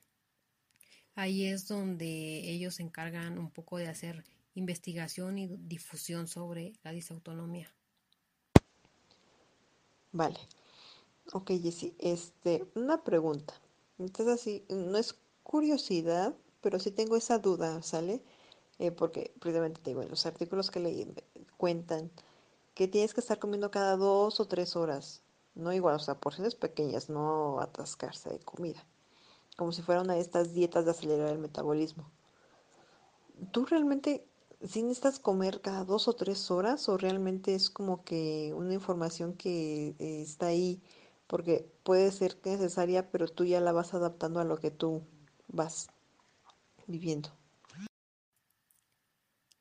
Ahí 1.16 1.46
es 1.46 1.66
donde 1.70 2.52
ellos 2.52 2.76
se 2.76 2.84
encargan 2.84 3.38
un 3.40 3.50
poco 3.52 3.78
de 3.78 3.88
hacer 3.88 4.26
investigación 4.54 5.38
y 5.38 5.48
difusión 5.48 6.28
sobre 6.28 6.74
la 6.84 6.92
disautonomía. 6.92 7.74
Vale. 10.12 10.40
Ok, 11.32 11.52
Jessy, 11.52 11.96
este, 12.00 12.66
una 12.76 13.02
pregunta. 13.02 13.54
Entonces 13.98 14.42
así, 14.42 14.66
no 14.68 14.98
es 14.98 15.16
curiosidad, 15.44 16.36
pero 16.60 16.80
sí 16.80 16.92
tengo 16.92 17.16
esa 17.16 17.40
duda, 17.40 17.82
¿sale? 17.82 18.22
Eh, 18.82 18.92
porque 18.92 19.32
precisamente 19.40 19.80
te 19.80 19.92
digo, 19.92 20.02
los 20.02 20.26
artículos 20.26 20.72
que 20.72 20.80
leí 20.80 21.14
cuentan 21.56 22.10
que 22.74 22.88
tienes 22.88 23.14
que 23.14 23.20
estar 23.20 23.38
comiendo 23.38 23.70
cada 23.70 23.96
dos 23.96 24.40
o 24.40 24.48
tres 24.48 24.76
horas, 24.76 25.22
no 25.54 25.72
igual, 25.72 25.98
o 25.98 26.00
sea, 26.00 26.20
porciones 26.20 26.56
pequeñas, 26.56 27.08
no 27.08 27.60
atascarse 27.62 28.32
de 28.32 28.40
comida, 28.40 28.84
como 29.56 29.72
si 29.72 29.84
fuera 29.84 30.02
una 30.02 30.16
de 30.16 30.22
estas 30.22 30.54
dietas 30.56 30.86
de 30.86 30.92
acelerar 30.92 31.30
el 31.30 31.38
metabolismo. 31.38 32.10
¿Tú 33.52 33.66
realmente 33.66 34.26
si 34.66 34.82
necesitas 34.82 35.20
comer 35.20 35.62
cada 35.62 35.86
dos 35.86 36.08
o 36.08 36.14
tres 36.14 36.50
horas 36.50 36.90
o 36.90 36.98
realmente 36.98 37.54
es 37.54 37.70
como 37.70 38.04
que 38.04 38.52
una 38.56 38.74
información 38.74 39.34
que 39.34 39.90
eh, 40.00 40.22
está 40.24 40.48
ahí 40.48 40.82
porque 41.28 41.72
puede 41.84 42.12
ser 42.12 42.36
necesaria, 42.44 43.12
pero 43.12 43.28
tú 43.28 43.46
ya 43.46 43.62
la 43.62 43.74
vas 43.74 43.94
adaptando 43.94 44.40
a 44.40 44.44
lo 44.44 44.58
que 44.58 44.72
tú 44.72 45.04
vas 45.48 45.90
viviendo. 46.88 47.30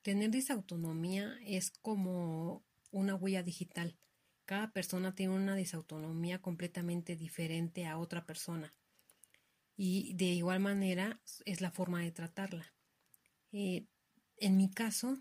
Tener 0.03 0.31
disautonomía 0.31 1.39
es 1.45 1.71
como 1.83 2.65
una 2.91 3.15
huella 3.15 3.43
digital. 3.43 3.99
Cada 4.47 4.73
persona 4.73 5.15
tiene 5.15 5.35
una 5.35 5.55
disautonomía 5.55 6.41
completamente 6.41 7.17
diferente 7.17 7.87
a 7.87 7.99
otra 7.99 8.25
persona. 8.25 8.75
Y 9.77 10.15
de 10.15 10.27
igual 10.27 10.61
manera 10.61 11.21
es 11.45 11.61
la 11.61 11.71
forma 11.71 12.01
de 12.01 12.13
tratarla. 12.13 12.75
Eh, 13.53 13.87
en 14.37 14.57
mi 14.57 14.71
caso, 14.71 15.19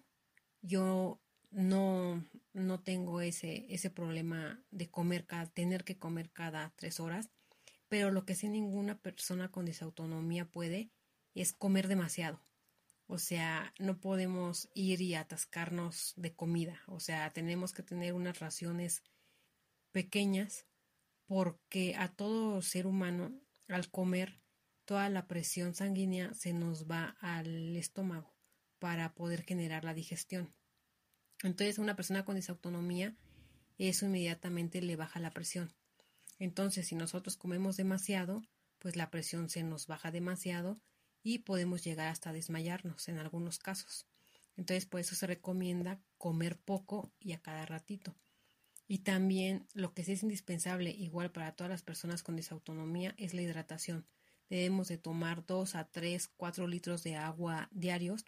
yo 0.62 1.22
no, 1.52 2.26
no 2.54 2.80
tengo 2.82 3.22
ese, 3.22 3.66
ese 3.70 3.90
problema 3.90 4.64
de 4.72 4.90
comer 4.90 5.26
cada, 5.26 5.48
tener 5.48 5.84
que 5.84 5.98
comer 5.98 6.32
cada 6.32 6.74
tres 6.78 7.00
horas, 7.00 7.30
pero 7.90 8.12
lo 8.12 8.26
que 8.26 8.36
sí 8.36 8.48
ninguna 8.48 8.98
persona 9.00 9.52
con 9.52 9.66
disautonomía 9.66 10.46
puede 10.46 10.90
es 11.34 11.54
comer 11.54 11.88
demasiado. 11.88 12.42
O 13.12 13.18
sea, 13.18 13.74
no 13.80 14.00
podemos 14.00 14.70
ir 14.76 15.02
y 15.02 15.16
atascarnos 15.16 16.14
de 16.16 16.36
comida. 16.36 16.80
O 16.86 17.00
sea, 17.00 17.32
tenemos 17.32 17.74
que 17.74 17.82
tener 17.82 18.14
unas 18.14 18.38
raciones 18.38 19.02
pequeñas 19.92 20.68
porque 21.26 21.96
a 21.96 22.10
todo 22.10 22.62
ser 22.62 22.86
humano 22.86 23.34
al 23.68 23.90
comer 23.90 24.40
toda 24.86 25.10
la 25.10 25.28
presión 25.28 25.74
sanguínea 25.74 26.36
se 26.36 26.54
nos 26.54 26.86
va 26.86 27.18
al 27.20 27.76
estómago 27.76 28.32
para 28.78 29.16
poder 29.16 29.42
generar 29.42 29.84
la 29.86 29.96
digestión. 29.96 30.54
Entonces, 31.42 31.80
una 31.80 31.96
persona 31.96 32.26
con 32.26 32.36
disautonomía, 32.36 33.18
eso 33.80 34.06
inmediatamente 34.06 34.84
le 34.84 34.96
baja 34.96 35.20
la 35.20 35.32
presión. 35.32 35.74
Entonces, 36.38 36.90
si 36.90 36.94
nosotros 36.94 37.38
comemos 37.38 37.76
demasiado, 37.76 38.44
pues 38.78 38.96
la 38.96 39.10
presión 39.10 39.50
se 39.50 39.64
nos 39.64 39.88
baja 39.88 40.12
demasiado 40.12 40.80
y 41.24 41.40
podemos 41.40 41.84
llegar 41.84 42.08
hasta 42.08 42.34
desmayarnos 42.34 43.08
en 43.10 43.18
algunos 43.18 43.60
casos. 43.60 44.08
Entonces, 44.58 44.86
por 44.86 45.00
eso 45.00 45.16
se 45.16 45.28
recomienda 45.28 46.02
comer 46.18 46.58
poco 46.58 47.12
y 47.20 47.34
a 47.34 47.42
cada 47.42 47.66
ratito. 47.66 48.16
Y 48.88 49.00
también 49.00 49.68
lo 49.74 49.94
que 49.94 50.04
sí 50.04 50.14
es 50.14 50.24
indispensable, 50.24 50.90
igual 50.90 51.32
para 51.32 51.56
todas 51.56 51.70
las 51.70 51.84
personas 51.84 52.24
con 52.24 52.36
disautonomía, 52.36 53.14
es 53.18 53.34
la 53.34 53.42
hidratación. 53.42 54.08
Debemos 54.50 54.88
de 54.88 54.98
tomar 54.98 55.46
2 55.46 55.76
a 55.76 55.86
3, 55.86 56.28
4 56.36 56.68
litros 56.68 57.04
de 57.04 57.16
agua 57.16 57.70
diarios 57.72 58.26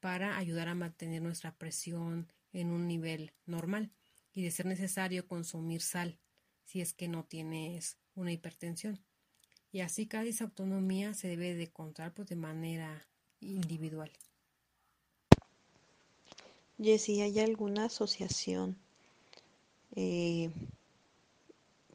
para 0.00 0.36
ayudar 0.36 0.68
a 0.68 0.74
mantener 0.74 1.22
nuestra 1.22 1.56
presión 1.56 2.30
en 2.52 2.70
un 2.70 2.86
nivel 2.86 3.32
normal 3.46 3.90
y 4.32 4.42
de 4.42 4.50
ser 4.50 4.66
necesario 4.66 5.26
consumir 5.26 5.80
sal 5.80 6.18
si 6.64 6.80
es 6.80 6.92
que 6.92 7.08
no 7.08 7.24
tienes 7.24 7.98
una 8.14 8.32
hipertensión. 8.32 9.02
Y 9.74 9.80
así 9.80 10.06
cada 10.06 10.22
disautonomía 10.22 11.14
se 11.14 11.26
debe 11.26 11.56
de 11.56 11.66
contar 11.66 12.14
pues, 12.14 12.28
de 12.28 12.36
manera 12.36 13.04
individual. 13.40 14.08
Jessy, 16.80 17.22
¿hay 17.22 17.40
alguna 17.40 17.86
asociación 17.86 18.76
eh, 19.96 20.52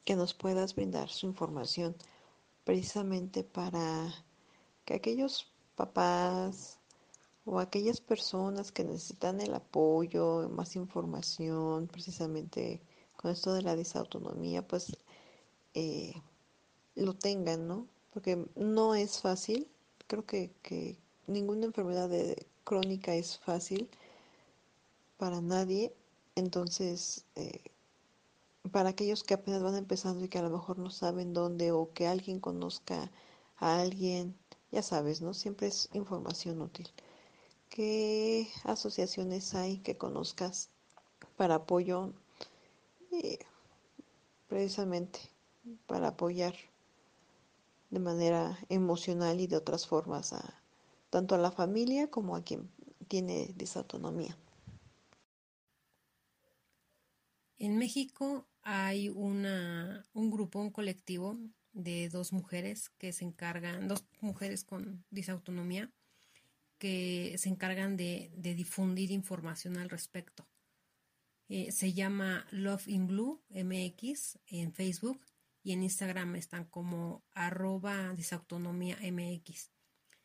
que 0.03 0.17
nos 0.17 0.33
puedas 0.33 0.75
brindar 0.75 1.07
su 1.07 1.25
información 1.27 1.95
precisamente 2.65 3.45
para 3.45 4.13
que 4.83 4.95
aquellos 4.95 5.49
papás 5.77 6.79
o 7.45 7.59
aquellas 7.59 8.01
personas 8.01 8.73
que 8.73 8.83
necesitan 8.83 9.39
el 9.39 9.53
apoyo, 9.53 10.49
más 10.49 10.75
información, 10.75 11.87
precisamente 11.87 12.81
con 13.15 13.31
esto 13.31 13.53
de 13.53 13.61
la 13.61 13.77
disautonomía, 13.77 14.67
pues 14.67 14.97
eh, 15.75 16.13
lo 16.99 17.13
tengan, 17.13 17.67
¿no? 17.67 17.87
Porque 18.13 18.45
no 18.55 18.95
es 18.95 19.21
fácil, 19.21 19.67
creo 20.07 20.25
que, 20.25 20.51
que 20.61 20.97
ninguna 21.27 21.65
enfermedad 21.65 22.09
de, 22.09 22.45
crónica 22.69 23.15
es 23.15 23.39
fácil 23.39 23.89
para 25.17 25.41
nadie, 25.41 25.91
entonces 26.35 27.25
eh, 27.35 27.63
para 28.71 28.89
aquellos 28.89 29.23
que 29.23 29.33
apenas 29.33 29.63
van 29.63 29.75
empezando 29.75 30.23
y 30.23 30.27
que 30.27 30.37
a 30.37 30.43
lo 30.43 30.51
mejor 30.51 30.77
no 30.77 30.91
saben 30.91 31.33
dónde 31.33 31.71
o 31.71 31.91
que 31.93 32.05
alguien 32.05 32.39
conozca 32.39 33.11
a 33.57 33.79
alguien, 33.79 34.35
ya 34.71 34.83
sabes, 34.83 35.19
¿no? 35.19 35.33
Siempre 35.33 35.65
es 35.65 35.89
información 35.93 36.61
útil. 36.61 36.87
¿Qué 37.69 38.47
asociaciones 38.65 39.55
hay 39.55 39.79
que 39.79 39.97
conozcas 39.97 40.69
para 41.37 41.55
apoyo? 41.55 42.13
Eh, 43.11 43.39
precisamente 44.47 45.19
para 45.87 46.09
apoyar 46.09 46.53
de 47.89 47.99
manera 47.99 48.57
emocional 48.69 49.39
y 49.39 49.47
de 49.47 49.57
otras 49.57 49.87
formas 49.87 50.33
a 50.33 50.61
tanto 51.09 51.35
a 51.35 51.39
la 51.39 51.51
familia 51.51 52.09
como 52.09 52.35
a 52.35 52.43
quien 52.43 52.69
tiene 53.07 53.51
disautonomía. 53.55 54.37
En 57.57 57.77
México 57.77 58.47
hay 58.61 59.09
una, 59.09 60.05
un 60.13 60.29
grupo, 60.29 60.59
un 60.59 60.69
colectivo 60.69 61.37
de 61.73 62.09
dos 62.09 62.31
mujeres 62.31 62.89
que 62.97 63.11
se 63.11 63.25
encargan, 63.25 63.87
dos 63.87 64.05
mujeres 64.21 64.63
con 64.63 65.03
disautonomía, 65.09 65.91
que 66.77 67.35
se 67.37 67.49
encargan 67.49 67.97
de, 67.97 68.31
de 68.35 68.55
difundir 68.55 69.11
información 69.11 69.77
al 69.77 69.89
respecto. 69.89 70.47
Eh, 71.49 71.71
se 71.71 71.93
llama 71.93 72.45
Love 72.51 72.87
in 72.87 73.07
Blue 73.07 73.41
MX 73.49 74.37
en 74.47 74.71
Facebook 74.71 75.19
y 75.69 75.73
en 75.73 75.83
Instagram 75.83 76.35
están 76.35 76.65
como 76.65 77.23
arroba 77.31 78.15
disautonomía 78.15 78.97
MX. 79.03 79.71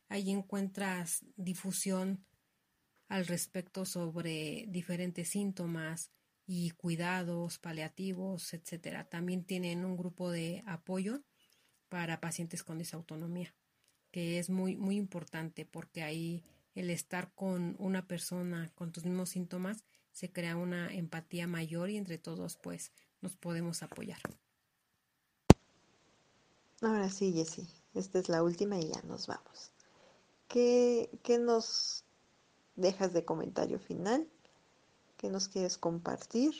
Ahí 0.08 0.30
encuentras 0.30 1.22
difusión 1.36 2.24
al 3.08 3.26
respecto 3.26 3.84
sobre 3.84 4.64
diferentes 4.68 5.28
síntomas 5.28 6.12
y 6.46 6.70
cuidados 6.70 7.58
paliativos, 7.58 8.54
etcétera. 8.54 9.10
También 9.10 9.44
tienen 9.44 9.84
un 9.84 9.98
grupo 9.98 10.30
de 10.30 10.62
apoyo 10.66 11.22
para 11.90 12.22
pacientes 12.22 12.64
con 12.64 12.78
disautonomía, 12.78 13.54
que 14.10 14.38
es 14.38 14.48
muy 14.48 14.76
muy 14.76 14.96
importante 14.96 15.66
porque 15.66 16.02
ahí 16.02 16.42
el 16.74 16.88
estar 16.88 17.34
con 17.34 17.76
una 17.78 18.06
persona 18.06 18.72
con 18.74 18.92
tus 18.92 19.04
mismos 19.04 19.28
síntomas 19.28 19.84
se 20.10 20.32
crea 20.32 20.56
una 20.56 20.90
empatía 20.94 21.46
mayor 21.46 21.90
y 21.90 21.98
entre 21.98 22.16
todos 22.16 22.56
pues 22.56 22.92
nos 23.20 23.36
podemos 23.36 23.82
apoyar. 23.82 24.22
Ahora 26.82 27.08
sí, 27.08 27.32
Jessie, 27.32 27.68
esta 27.94 28.18
es 28.18 28.28
la 28.28 28.42
última 28.42 28.78
y 28.78 28.88
ya 28.88 29.00
nos 29.02 29.26
vamos. 29.26 29.72
¿Qué, 30.48 31.10
qué 31.22 31.38
nos 31.38 32.04
dejas 32.76 33.12
de 33.12 33.24
comentario 33.24 33.78
final? 33.78 34.28
¿Qué 35.16 35.30
nos 35.30 35.48
quieres 35.48 35.78
compartir? 35.78 36.52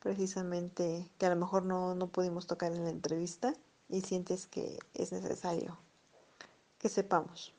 Precisamente 0.00 1.10
que 1.18 1.26
a 1.26 1.30
lo 1.30 1.36
mejor 1.36 1.64
no, 1.64 1.94
no 1.94 2.08
pudimos 2.08 2.46
tocar 2.46 2.72
en 2.72 2.84
la 2.84 2.90
entrevista 2.90 3.54
y 3.88 4.02
sientes 4.02 4.46
que 4.46 4.78
es 4.94 5.12
necesario 5.12 5.78
que 6.78 6.88
sepamos. 6.88 7.52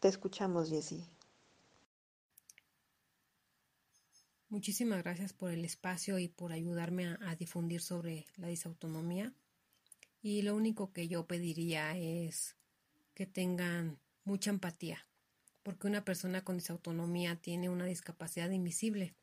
Te 0.00 0.08
escuchamos, 0.08 0.68
Jessie. 0.68 1.04
Muchísimas 4.50 5.02
gracias 5.02 5.32
por 5.32 5.50
el 5.50 5.64
espacio 5.64 6.18
y 6.18 6.28
por 6.28 6.52
ayudarme 6.52 7.06
a, 7.06 7.18
a, 7.22 7.36
difundir 7.36 7.80
sobre 7.80 8.26
la 8.36 8.48
disautonomía. 8.48 9.32
Y 10.20 10.42
lo 10.42 10.54
único 10.56 10.92
que 10.92 11.08
yo 11.08 11.26
pediría 11.26 11.96
es 11.96 12.56
que 13.14 13.26
tengan 13.26 13.98
mucha 14.24 14.50
empatía, 14.50 15.06
porque 15.62 15.86
una 15.86 16.04
persona 16.04 16.44
con 16.44 16.56
disautonomía 16.56 17.36
tiene 17.36 17.68
una 17.68 17.86
discapacidad 17.86 18.50
invisible. 18.50 19.14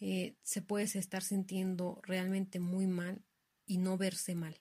Eh, 0.00 0.36
se 0.42 0.62
puede 0.62 0.84
estar 0.84 1.22
sintiendo 1.22 2.00
realmente 2.04 2.58
muy 2.58 2.86
mal 2.86 3.22
y 3.66 3.78
no 3.78 3.96
verse 3.96 4.34
mal. 4.34 4.60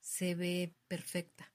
Se 0.00 0.34
ve 0.34 0.74
perfecta, 0.88 1.52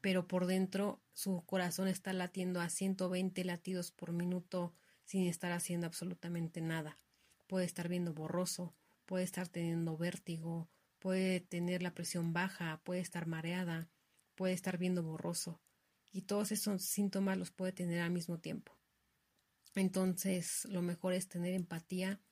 pero 0.00 0.26
por 0.26 0.46
dentro 0.46 1.00
su 1.14 1.44
corazón 1.46 1.88
está 1.88 2.12
latiendo 2.12 2.60
a 2.60 2.68
120 2.68 3.44
latidos 3.44 3.92
por 3.92 4.12
minuto 4.12 4.74
sin 5.04 5.26
estar 5.26 5.52
haciendo 5.52 5.86
absolutamente 5.86 6.60
nada. 6.60 6.98
Puede 7.46 7.64
estar 7.64 7.88
viendo 7.88 8.12
borroso, 8.12 8.74
puede 9.04 9.24
estar 9.24 9.48
teniendo 9.48 9.96
vértigo, 9.96 10.68
puede 11.02 11.40
tener 11.40 11.82
la 11.82 11.94
presión 11.94 12.32
baja, 12.32 12.80
puede 12.84 13.00
estar 13.00 13.26
mareada, 13.26 13.90
puede 14.36 14.54
estar 14.54 14.78
viendo 14.78 15.02
borroso. 15.02 15.60
Y 16.12 16.22
todos 16.22 16.52
esos 16.52 16.84
síntomas 16.84 17.36
los 17.36 17.50
puede 17.50 17.72
tener 17.72 18.00
al 18.00 18.12
mismo 18.12 18.38
tiempo. 18.38 18.78
Entonces, 19.74 20.64
lo 20.66 20.80
mejor 20.80 21.12
es 21.12 21.28
tener 21.28 21.54
empatía 21.54 22.22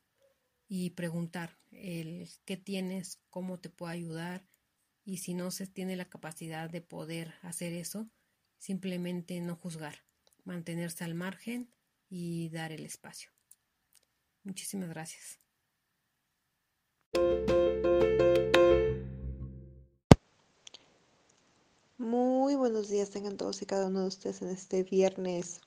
y 0.68 0.90
preguntar 0.90 1.59
el 1.72 2.28
qué 2.44 2.56
tienes, 2.56 3.20
cómo 3.28 3.59
te 3.59 3.70
puedo 3.70 3.90
ayudar 3.90 4.46
y 5.04 5.16
si 5.16 5.35
no 5.35 5.50
se 5.50 5.66
tiene 5.66 5.96
la 5.96 6.09
capacidad 6.09 6.70
de 6.70 6.80
poder 6.80 7.35
hacer 7.42 7.72
eso, 7.72 8.09
simplemente 8.59 9.40
no 9.40 9.56
juzgar, 9.56 10.04
mantenerse 10.44 11.02
al 11.02 11.14
margen 11.14 11.74
y 12.09 12.50
dar 12.50 12.70
el 12.70 12.87
espacio. 12.87 13.30
Muchísimas 14.44 14.90
gracias. 14.90 15.40
Muy 22.00 22.54
buenos 22.54 22.88
días 22.88 23.10
tengan 23.10 23.36
todos 23.36 23.60
y 23.60 23.66
cada 23.66 23.88
uno 23.88 24.00
de 24.00 24.06
ustedes 24.06 24.40
en 24.40 24.48
este 24.48 24.84
viernes. 24.84 25.60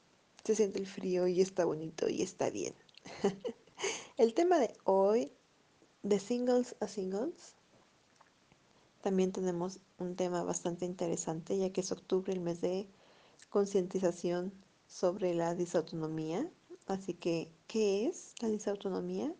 Se 0.43 0.55
siente 0.55 0.79
el 0.79 0.87
frío 0.87 1.27
y 1.27 1.41
está 1.41 1.63
bonito 1.63 2.09
y 2.09 2.23
está 2.23 2.49
bien. 2.49 2.73
el 4.17 4.33
tema 4.33 4.57
de 4.57 4.75
hoy, 4.83 5.31
de 6.01 6.19
singles 6.19 6.75
a 6.79 6.87
singles, 6.87 7.53
también 9.01 9.31
tenemos 9.31 9.79
un 9.99 10.15
tema 10.15 10.41
bastante 10.41 10.85
interesante 10.85 11.55
ya 11.55 11.71
que 11.71 11.81
es 11.81 11.91
octubre, 11.91 12.33
el 12.33 12.39
mes 12.39 12.61
de 12.61 12.89
concientización 13.51 14.51
sobre 14.87 15.35
la 15.35 15.53
disautonomía. 15.53 16.49
Así 16.87 17.13
que, 17.13 17.51
¿qué 17.67 18.07
es 18.07 18.33
la 18.41 18.47
disautonomía? 18.47 19.31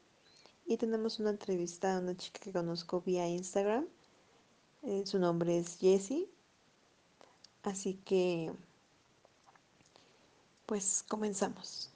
Y 0.68 0.78
tenemos 0.78 1.20
una 1.20 1.32
entrevista 1.32 1.98
a 1.98 2.02
una 2.02 2.16
chica 2.16 2.40
que 2.40 2.54
conozco 2.54 3.02
vía 3.02 3.28
Instagram. 3.28 3.88
Eh, 4.84 5.08
su 5.08 5.18
nombre 5.18 5.58
es 5.58 5.80
Jessie. 5.80 6.30
Así 7.64 7.96
que, 8.06 8.52
pues 10.66 11.04
comenzamos. 11.08 11.93